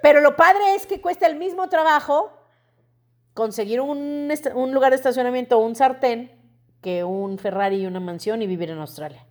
[0.00, 2.32] Pero lo padre es que cuesta el mismo trabajo
[3.34, 6.39] conseguir un, un lugar de estacionamiento o un sartén
[6.80, 9.26] que un Ferrari y una mansión y vivir en Australia.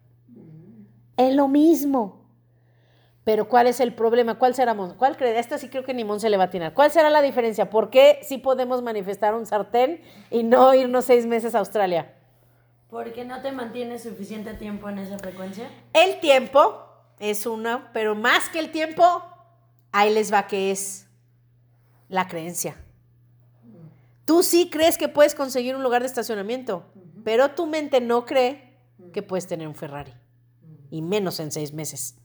[1.17, 2.19] Es lo mismo.
[3.23, 4.39] Pero ¿cuál es el problema?
[4.39, 4.95] ¿Cuál será Mon?
[4.95, 5.37] ¿Cuál cree?
[5.37, 6.73] Esta sí creo que ni Mon se le va a atinar.
[6.73, 7.69] ¿Cuál será la diferencia?
[7.69, 12.13] ¿Por qué sí podemos manifestar un sartén y no irnos seis meses a Australia?
[12.89, 15.69] ¿Por qué no te mantienes suficiente tiempo en esa frecuencia?
[15.93, 16.83] El tiempo
[17.19, 19.03] es una, pero más que el tiempo,
[19.91, 21.07] ahí les va que es
[22.07, 22.75] la creencia.
[24.25, 26.83] Tú sí crees que puedes conseguir un lugar de estacionamiento,
[27.29, 28.73] pero tu mente no cree
[29.13, 30.11] que puedes tener un Ferrari,
[30.89, 32.15] y menos en seis meses.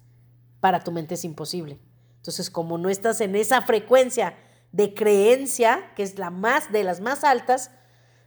[0.60, 1.78] Para tu mente es imposible.
[2.16, 4.34] Entonces, como no estás en esa frecuencia
[4.72, 7.70] de creencia, que es la más de las más altas,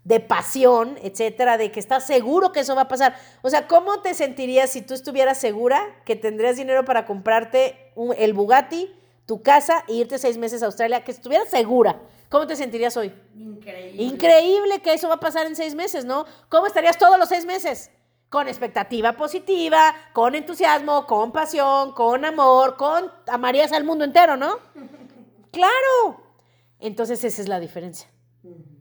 [0.03, 3.15] de pasión, etcétera, de que estás seguro que eso va a pasar.
[3.41, 8.33] O sea, ¿cómo te sentirías si tú estuvieras segura que tendrías dinero para comprarte el
[8.33, 8.93] Bugatti,
[9.25, 11.03] tu casa e irte seis meses a Australia?
[11.03, 12.03] Que estuvieras segura.
[12.29, 13.13] ¿Cómo te sentirías hoy?
[13.35, 14.03] Increíble.
[14.03, 16.25] Increíble que eso va a pasar en seis meses, ¿no?
[16.49, 17.91] ¿Cómo estarías todos los seis meses?
[18.29, 24.57] Con expectativa positiva, con entusiasmo, con pasión, con amor, con amarías al mundo entero, ¿no?
[25.49, 26.21] Claro.
[26.79, 28.07] Entonces esa es la diferencia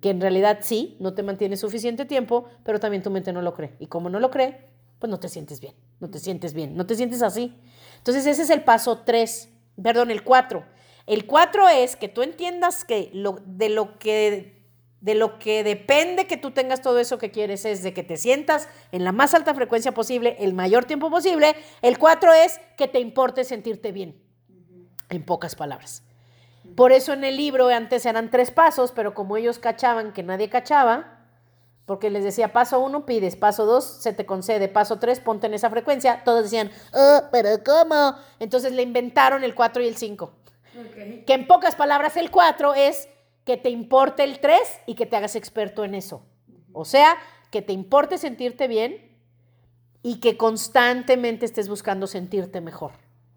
[0.01, 3.55] que en realidad sí, no te mantiene suficiente tiempo, pero también tu mente no lo
[3.55, 3.76] cree.
[3.78, 4.68] Y como no lo cree,
[4.99, 7.55] pues no te sientes bien, no te sientes bien, no te sientes así.
[7.99, 9.49] Entonces ese es el paso 3,
[9.82, 10.64] perdón, el 4.
[11.07, 14.57] El 4 es que tú entiendas que lo, de lo que
[15.00, 18.16] de lo que depende que tú tengas todo eso que quieres es de que te
[18.16, 21.54] sientas en la más alta frecuencia posible, el mayor tiempo posible.
[21.80, 24.20] El 4 es que te importe sentirte bien.
[25.09, 26.02] en pocas palabras.
[26.74, 30.48] Por eso en el libro antes eran tres pasos, pero como ellos cachaban que nadie
[30.48, 31.20] cachaba,
[31.84, 35.54] porque les decía, paso uno pides, paso dos se te concede, paso tres ponte en
[35.54, 38.16] esa frecuencia, todos decían, oh, pero ¿cómo?
[38.40, 40.32] Entonces le inventaron el 4 y el 5.
[41.27, 43.09] Que en pocas palabras el 4 es
[43.45, 46.24] que te importe el 3 y que te hagas experto en eso.
[46.72, 47.16] O sea,
[47.51, 49.16] que te importe sentirte bien
[50.03, 52.93] y que constantemente estés buscando sentirte mejor.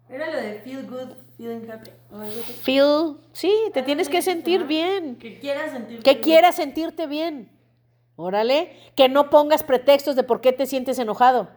[0.08, 1.90] Era lo de feel good, feeling happy.
[2.62, 5.16] Feel, sí, te tienes que sentir bien.
[5.16, 7.50] Que quieras sentirte Que quieras sentirte bien.
[8.16, 11.48] Órale, que no pongas pretextos de por qué te sientes enojado,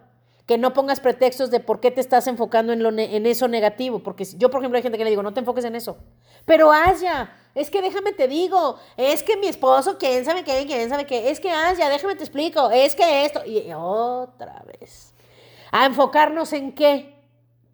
[0.45, 3.99] que no pongas pretextos de por qué te estás enfocando en, lo en eso negativo,
[3.99, 5.97] porque yo, por ejemplo, hay gente que le digo, no te enfoques en eso,
[6.45, 10.89] pero haya, es que déjame te digo, es que mi esposo, quién sabe qué, quién
[10.89, 15.13] sabe qué, es que haya, déjame te explico, es que esto, y otra vez,
[15.71, 17.15] a enfocarnos en qué,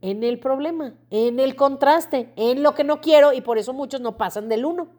[0.01, 3.99] en el problema, en el contraste, en lo que no quiero, y por eso muchos
[3.99, 4.98] no pasan del uno.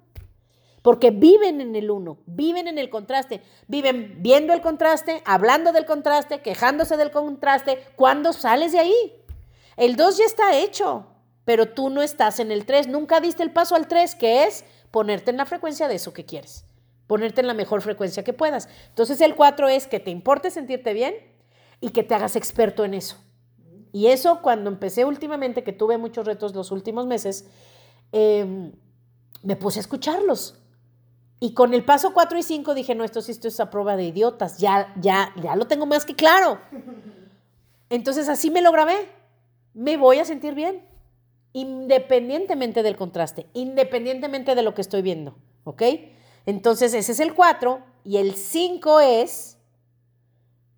[0.82, 5.84] Porque viven en el uno, viven en el contraste, viven viendo el contraste, hablando del
[5.84, 7.84] contraste, quejándose del contraste.
[7.96, 9.24] ¿Cuándo sales de ahí?
[9.76, 11.06] El 2 ya está hecho,
[11.44, 12.88] pero tú no estás en el 3.
[12.88, 16.24] Nunca diste el paso al 3, que es ponerte en la frecuencia de eso que
[16.24, 16.64] quieres,
[17.06, 18.68] ponerte en la mejor frecuencia que puedas.
[18.88, 21.14] Entonces el 4 es que te importe sentirte bien
[21.80, 23.16] y que te hagas experto en eso.
[23.92, 27.46] Y eso cuando empecé últimamente, que tuve muchos retos los últimos meses,
[28.12, 28.72] em,
[29.42, 30.59] me puse a escucharlos
[31.42, 33.96] y con el paso 4 y 5 dije, no, esto sí esto es a prueba
[33.96, 36.60] de idiotas, ya, ya, ya lo tengo más que claro.
[37.88, 39.08] Entonces así me lo grabé.
[39.72, 40.84] Me voy a sentir bien,
[41.52, 45.82] independientemente del contraste, independientemente de lo que estoy viendo, ¿ok?
[46.44, 49.58] Entonces ese es el 4 y el 5 es,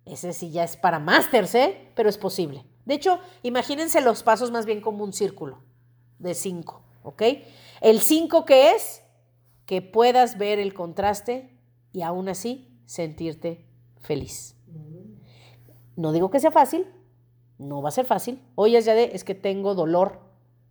[0.05, 1.91] ese sí ya es para másters, ¿eh?
[1.95, 2.65] Pero es posible.
[2.85, 5.61] De hecho, imagínense los pasos más bien como un círculo
[6.19, 7.21] de 5, ¿ok?
[7.81, 9.02] El 5 que es
[9.65, 11.57] que puedas ver el contraste
[11.91, 13.65] y aún así sentirte
[13.99, 14.55] feliz.
[15.95, 16.87] No digo que sea fácil,
[17.57, 18.41] no va a ser fácil.
[18.55, 20.21] Oye, de es que tengo dolor.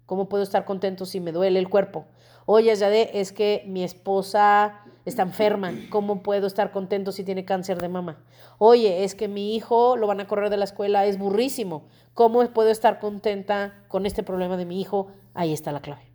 [0.07, 2.07] ¿Cómo puedo estar contento si me duele el cuerpo?
[2.45, 5.72] Oye, de es que mi esposa está enferma.
[5.90, 8.24] ¿Cómo puedo estar contento si tiene cáncer de mama?
[8.59, 11.86] Oye, es que mi hijo lo van a correr de la escuela, es burrísimo.
[12.14, 15.09] ¿Cómo puedo estar contenta con este problema de mi hijo?
[15.34, 16.12] Ahí está la clave.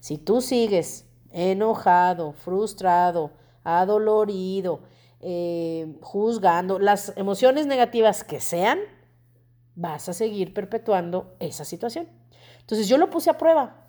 [0.00, 3.32] Si tú sigues enojado, frustrado,
[3.64, 4.80] adolorido,
[5.20, 8.78] eh, juzgando, las emociones negativas que sean,
[9.74, 12.08] vas a seguir perpetuando esa situación.
[12.60, 13.86] Entonces yo lo puse a prueba.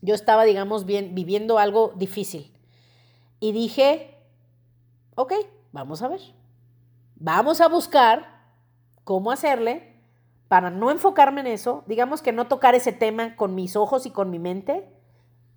[0.00, 2.52] Yo estaba, digamos, bien, viviendo algo difícil.
[3.38, 4.16] Y dije,
[5.14, 5.34] ok,
[5.72, 6.20] vamos a ver.
[7.16, 8.40] Vamos a buscar
[9.04, 9.90] cómo hacerle
[10.48, 14.10] para no enfocarme en eso, digamos que no tocar ese tema con mis ojos y
[14.10, 14.88] con mi mente,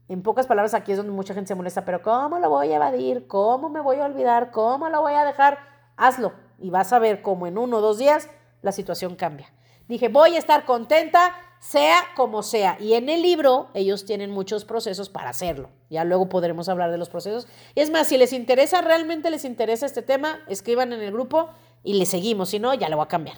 [0.08, 2.76] en pocas palabras, aquí es donde mucha gente se molesta, pero ¿cómo lo voy a
[2.76, 3.28] evadir?
[3.28, 4.52] ¿Cómo me voy a olvidar?
[4.52, 5.60] ¿Cómo lo voy a dejar?
[5.96, 8.30] Hazlo y vas a ver cómo en uno o dos días
[8.62, 9.52] la situación cambia.
[9.88, 12.78] Dije, voy a estar contenta, sea como sea.
[12.80, 15.70] Y en el libro ellos tienen muchos procesos para hacerlo.
[15.90, 17.48] Ya luego podremos hablar de los procesos.
[17.76, 21.50] Y es más, si les interesa, realmente les interesa este tema, escriban en el grupo
[21.84, 22.50] y le seguimos.
[22.50, 23.38] Si no, ya lo voy a cambiar.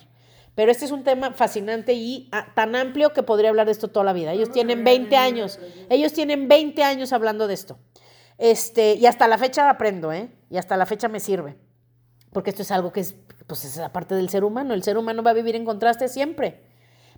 [0.56, 3.90] Pero este es un tema fascinante y ah, tan amplio que podría hablar de esto
[3.90, 4.32] toda la vida.
[4.32, 5.60] Ellos tienen 20 años.
[5.90, 7.78] Ellos tienen 20 años hablando de esto.
[8.38, 10.30] Este, y hasta la fecha aprendo, ¿eh?
[10.50, 11.58] Y hasta la fecha me sirve.
[12.32, 13.16] Porque esto es algo que es,
[13.48, 14.74] pues es la parte del ser humano.
[14.74, 16.64] El ser humano va a vivir en contraste siempre.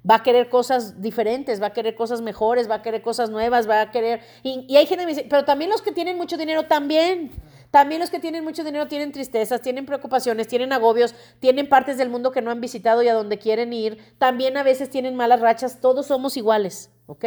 [0.09, 3.69] Va a querer cosas diferentes, va a querer cosas mejores, va a querer cosas nuevas,
[3.69, 4.21] va a querer...
[4.41, 7.31] Y, y hay gente que me dice, pero también los que tienen mucho dinero también.
[7.71, 12.09] También los que tienen mucho dinero tienen tristezas, tienen preocupaciones, tienen agobios, tienen partes del
[12.09, 13.97] mundo que no han visitado y a donde quieren ir.
[14.17, 15.81] También a veces tienen malas rachas.
[15.81, 17.25] Todos somos iguales, ¿ok?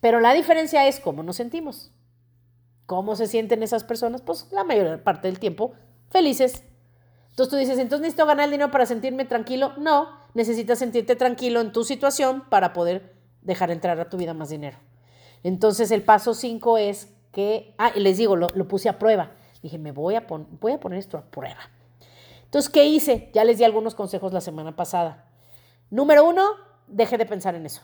[0.00, 1.92] Pero la diferencia es cómo nos sentimos.
[2.86, 4.22] ¿Cómo se sienten esas personas?
[4.22, 5.74] Pues la mayor parte del tiempo
[6.10, 6.64] felices.
[7.30, 9.72] Entonces tú dices, entonces necesito ganar el dinero para sentirme tranquilo.
[9.78, 14.50] No, necesitas sentirte tranquilo en tu situación para poder dejar entrar a tu vida más
[14.50, 14.78] dinero.
[15.42, 19.32] Entonces el paso 5 es que, ah, les digo, lo, lo puse a prueba.
[19.62, 21.60] Dije, me voy a, voy a poner esto a prueba.
[22.44, 23.30] Entonces, ¿qué hice?
[23.32, 25.26] Ya les di algunos consejos la semana pasada.
[25.90, 26.44] Número uno,
[26.86, 27.82] deje de pensar en eso.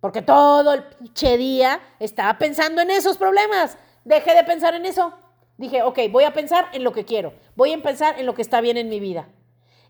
[0.00, 3.76] Porque todo el pinche día estaba pensando en esos problemas.
[4.04, 5.12] Deje de pensar en eso.
[5.58, 7.34] Dije, ok, voy a pensar en lo que quiero.
[7.54, 9.28] Voy a pensar en lo que está bien en mi vida.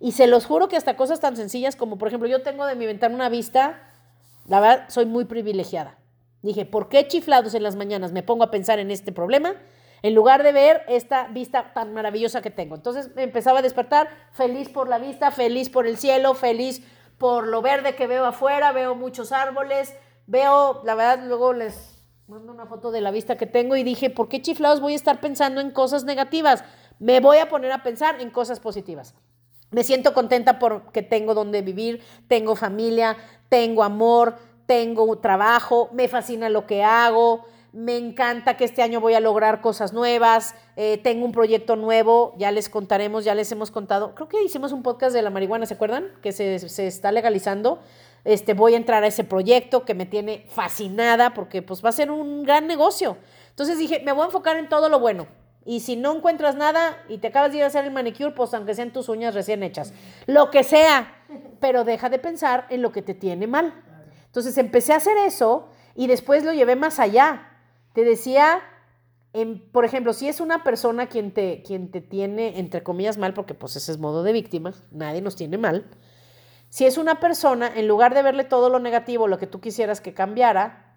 [0.00, 2.74] Y se los juro que hasta cosas tan sencillas como, por ejemplo, yo tengo de
[2.74, 3.92] mi ventana una vista,
[4.46, 5.98] la verdad, soy muy privilegiada.
[6.42, 9.54] Dije, ¿por qué chiflados en las mañanas me pongo a pensar en este problema?
[10.03, 12.74] En lugar de ver esta vista tan maravillosa que tengo.
[12.74, 16.82] Entonces me empezaba a despertar feliz por la vista, feliz por el cielo, feliz
[17.18, 19.94] por lo verde que veo afuera, veo muchos árboles,
[20.26, 24.09] veo, la verdad, luego les mando una foto de la vista que tengo y dije,
[24.09, 26.64] ¿por qué chiflados voy a estar pensando en cosas negativas?
[26.98, 29.14] Me voy a poner a pensar en cosas positivas.
[29.70, 33.16] Me siento contenta porque tengo donde vivir, tengo familia,
[33.48, 34.36] tengo amor,
[34.66, 39.60] tengo trabajo, me fascina lo que hago, me encanta que este año voy a lograr
[39.60, 44.28] cosas nuevas, eh, tengo un proyecto nuevo, ya les contaremos, ya les hemos contado, creo
[44.28, 46.10] que hicimos un podcast de la marihuana, ¿se acuerdan?
[46.22, 47.80] Que se, se está legalizando.
[48.24, 51.92] Este, voy a entrar a ese proyecto que me tiene fascinada porque pues va a
[51.92, 53.16] ser un gran negocio.
[53.50, 55.26] Entonces dije, me voy a enfocar en todo lo bueno.
[55.64, 58.52] Y si no encuentras nada y te acabas de ir a hacer el manicure, pues
[58.54, 59.92] aunque sean tus uñas recién hechas,
[60.26, 61.14] lo que sea,
[61.60, 63.74] pero deja de pensar en lo que te tiene mal.
[64.26, 67.49] Entonces empecé a hacer eso y después lo llevé más allá.
[67.93, 68.61] Te decía,
[69.32, 73.34] en, por ejemplo, si es una persona quien te, quien te tiene, entre comillas, mal,
[73.34, 75.91] porque pues ese es modo de víctima, nadie nos tiene mal.
[76.68, 80.01] Si es una persona, en lugar de verle todo lo negativo, lo que tú quisieras
[80.01, 80.97] que cambiara,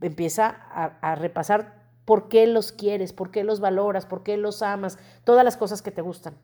[0.00, 4.62] empieza a, a repasar por qué los quieres, por qué los valoras, por qué los
[4.62, 6.36] amas, todas las cosas que te gustan.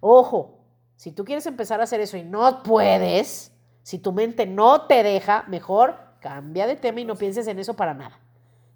[0.00, 0.60] Ojo,
[0.96, 5.02] si tú quieres empezar a hacer eso y no puedes, si tu mente no te
[5.02, 8.18] deja, mejor cambia de tema y no pienses en eso para nada.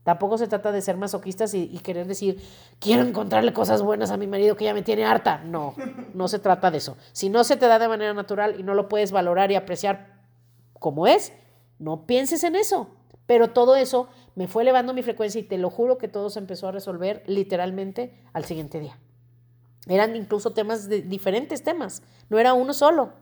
[0.09, 2.43] Tampoco se trata de ser masoquistas y, y, querer decir,
[2.79, 5.43] quiero encontrarle cosas buenas a mi marido que ya me tiene harta.
[5.45, 5.75] No,
[6.15, 6.97] no se trata de eso.
[7.13, 10.23] Si no se te da de manera natural y no lo puedes valorar y apreciar
[10.79, 11.35] como es,
[11.79, 12.89] no pienses en eso.
[13.27, 16.39] Pero todo eso me fue elevando mi frecuencia y te lo juro que todo se
[16.39, 18.99] empezó a resolver literalmente al siguiente día.
[19.89, 23.13] Eran incluso temas de diferentes temas, no era uno solo.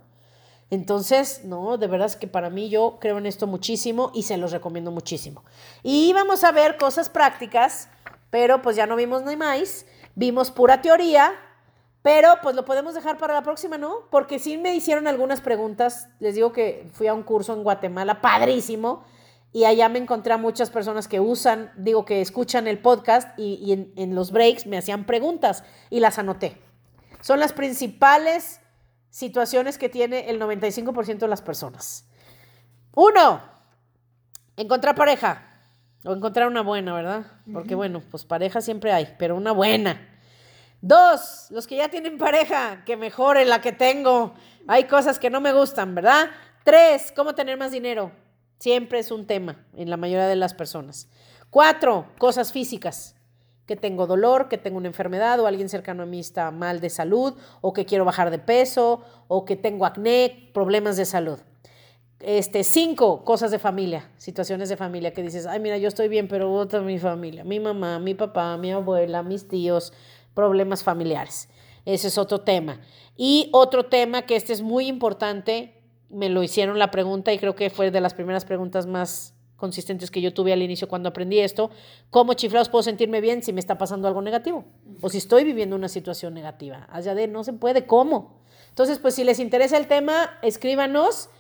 [0.71, 4.37] Entonces, no, de verdad es que para mí yo creo en esto muchísimo y se
[4.37, 5.45] los recomiendo muchísimo.
[5.83, 7.89] Y vamos a ver cosas prácticas,
[8.31, 9.87] pero pues ya no vimos ni más,
[10.17, 11.33] vimos pura teoría,
[12.03, 14.09] pero pues lo podemos dejar para la próxima, ¿no?
[14.11, 18.21] Porque sí me hicieron algunas preguntas, les digo que fui a un curso en Guatemala,
[18.21, 19.05] padrísimo,
[19.53, 23.73] y allá me encontré a muchas personas que usan, digo que escuchan el podcast y,
[23.73, 26.59] en, en los breaks me hacían preguntas y las anoté.
[27.23, 28.61] Son las principales
[29.11, 32.07] situaciones que tiene el 95% de las personas.
[32.95, 33.43] Uno,
[34.57, 35.43] encontrar pareja
[36.05, 37.27] o encontrar una buena, ¿verdad?
[37.53, 40.01] Porque bueno, pues pareja siempre hay, pero una buena.
[40.81, 44.35] Dos, los que ya tienen pareja, que mejore la que tengo.
[44.69, 46.31] Hay cosas que no me gustan, ¿verdad?
[46.65, 48.13] Tres, cómo tener más dinero.
[48.59, 51.09] Siempre es un tema en la mayoría de las personas.
[51.51, 53.16] Cuatro, cosas físicas
[53.67, 56.89] que tengo dolor, que tengo una enfermedad o alguien cercano a mí está mal de
[56.89, 61.39] salud o que quiero bajar de peso o que tengo acné, problemas de salud.
[62.21, 66.29] Este, cinco, cosas de familia, situaciones de familia que dices, ay, mira, yo estoy bien,
[66.29, 69.93] pero otra mi familia, mi mamá, mi papá, mi abuela, mis tíos,
[70.33, 71.49] problemas familiares.
[71.85, 72.81] Ese es otro tema.
[73.17, 75.75] Y otro tema que este es muy importante,
[76.09, 80.11] me lo hicieron la pregunta y creo que fue de las primeras preguntas más consistentes
[80.11, 81.71] que yo tuve al inicio cuando aprendí esto,
[82.11, 84.65] ¿cómo chiflados puedo sentirme bien si me está pasando algo negativo?
[85.01, 86.87] O si estoy viviendo una situación negativa.
[86.91, 88.43] Allá de no se puede, ¿cómo?
[88.69, 91.31] Entonces, pues si les interesa el tema, escríbanos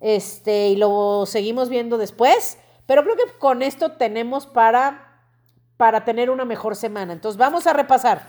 [0.00, 2.58] este, y lo seguimos viendo después.
[2.86, 5.22] Pero creo que con esto tenemos para,
[5.76, 7.12] para tener una mejor semana.
[7.12, 8.28] Entonces, vamos a repasar.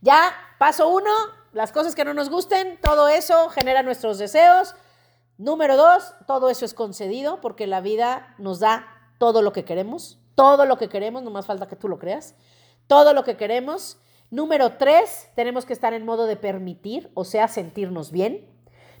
[0.00, 1.10] Ya, paso uno,
[1.52, 4.74] las cosas que no nos gusten, todo eso genera nuestros deseos.
[5.42, 8.86] Número dos, todo eso es concedido porque la vida nos da
[9.18, 12.36] todo lo que queremos, todo lo que queremos, no más falta que tú lo creas,
[12.86, 13.98] todo lo que queremos.
[14.30, 18.46] Número tres, tenemos que estar en modo de permitir, o sea, sentirnos bien.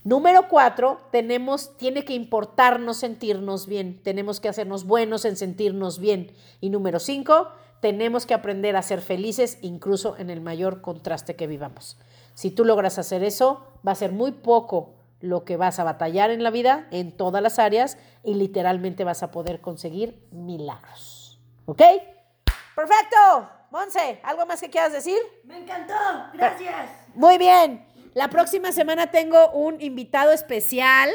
[0.02, 6.32] Número cuatro, tenemos, tiene que importarnos sentirnos bien, tenemos que hacernos buenos en sentirnos bien.
[6.60, 11.46] Y número cinco, tenemos que aprender a ser felices incluso en el mayor contraste que
[11.46, 11.98] vivamos.
[12.34, 16.30] Si tú logras hacer eso, va a ser muy poco lo que vas a batallar
[16.30, 21.40] en la vida, en todas las áreas, y literalmente vas a poder conseguir milagros.
[21.64, 21.80] ¿Ok?
[22.74, 23.48] Perfecto.
[23.70, 25.18] Monse, ¿algo más que quieras decir?
[25.44, 25.94] Me encantó.
[26.34, 26.90] Gracias.
[27.14, 27.86] Muy bien.
[28.14, 31.08] La próxima semana tengo un invitado especial.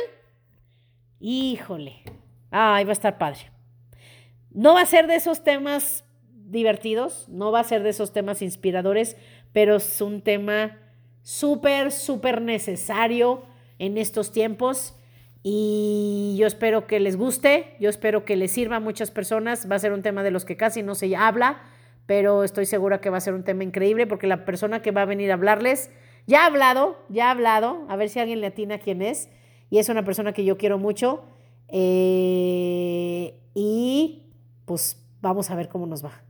[1.20, 2.01] Híjole.
[2.49, 3.51] Ay, va a estar padre.
[4.49, 8.41] No va a ser de esos temas divertidos, no va a ser de esos temas
[8.41, 9.18] inspiradores,
[9.51, 10.80] pero es un tema
[11.22, 13.43] súper, súper necesario
[13.80, 14.95] en estos tiempos
[15.43, 19.71] y yo espero que les guste, yo espero que les sirva a muchas personas.
[19.71, 21.61] Va a ser un tema de los que casi no se habla,
[22.05, 25.03] pero estoy segura que va a ser un tema increíble porque la persona que va
[25.03, 25.89] a venir a hablarles
[26.25, 29.30] ya ha hablado, ya ha hablado, a ver si alguien le atina quién es,
[29.69, 31.23] y es una persona que yo quiero mucho.
[31.69, 34.34] Eh, y
[34.65, 36.26] pues vamos a ver cómo nos va.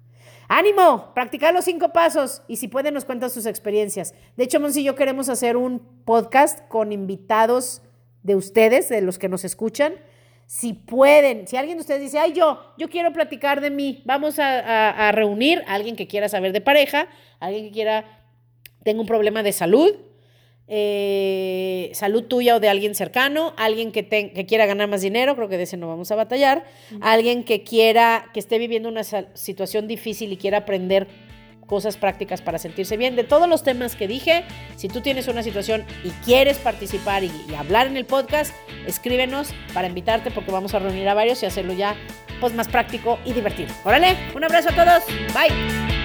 [0.48, 4.14] Ánimo, practicar los cinco pasos y si pueden nos cuentan sus experiencias.
[4.36, 7.82] De hecho, Monsi y yo queremos hacer un podcast con invitados
[8.24, 9.94] de ustedes, de los que nos escuchan,
[10.46, 14.40] Si pueden, si alguien de ustedes dice, ay, yo, yo quiero platicar de mí, vamos
[14.40, 17.10] a, reunir a alguien que quiera saber de pareja,
[17.42, 18.24] alguien que quiera,
[18.84, 19.94] tengo un problema de salud,
[20.68, 25.48] eh, salud tuya o de alguien cercano, alguien que, que, quiera ganar más dinero, creo
[25.48, 26.66] que de ese no vamos a batallar,
[27.02, 31.08] alguien que quiera, que esté viviendo una situación difícil y quiera aprender
[31.68, 33.16] cosas prácticas para sentirse bien.
[33.16, 34.44] De todos los temas que dije,
[34.78, 38.54] si tú tienes una situación y quieres participar y, y hablar en el podcast,
[38.88, 41.96] escríbenos para invitarte porque vamos a reunir a varios y hacerlo ya
[42.40, 43.74] pues más práctico y divertido.
[43.84, 45.04] Órale, un abrazo a todos.
[45.34, 45.97] Bye.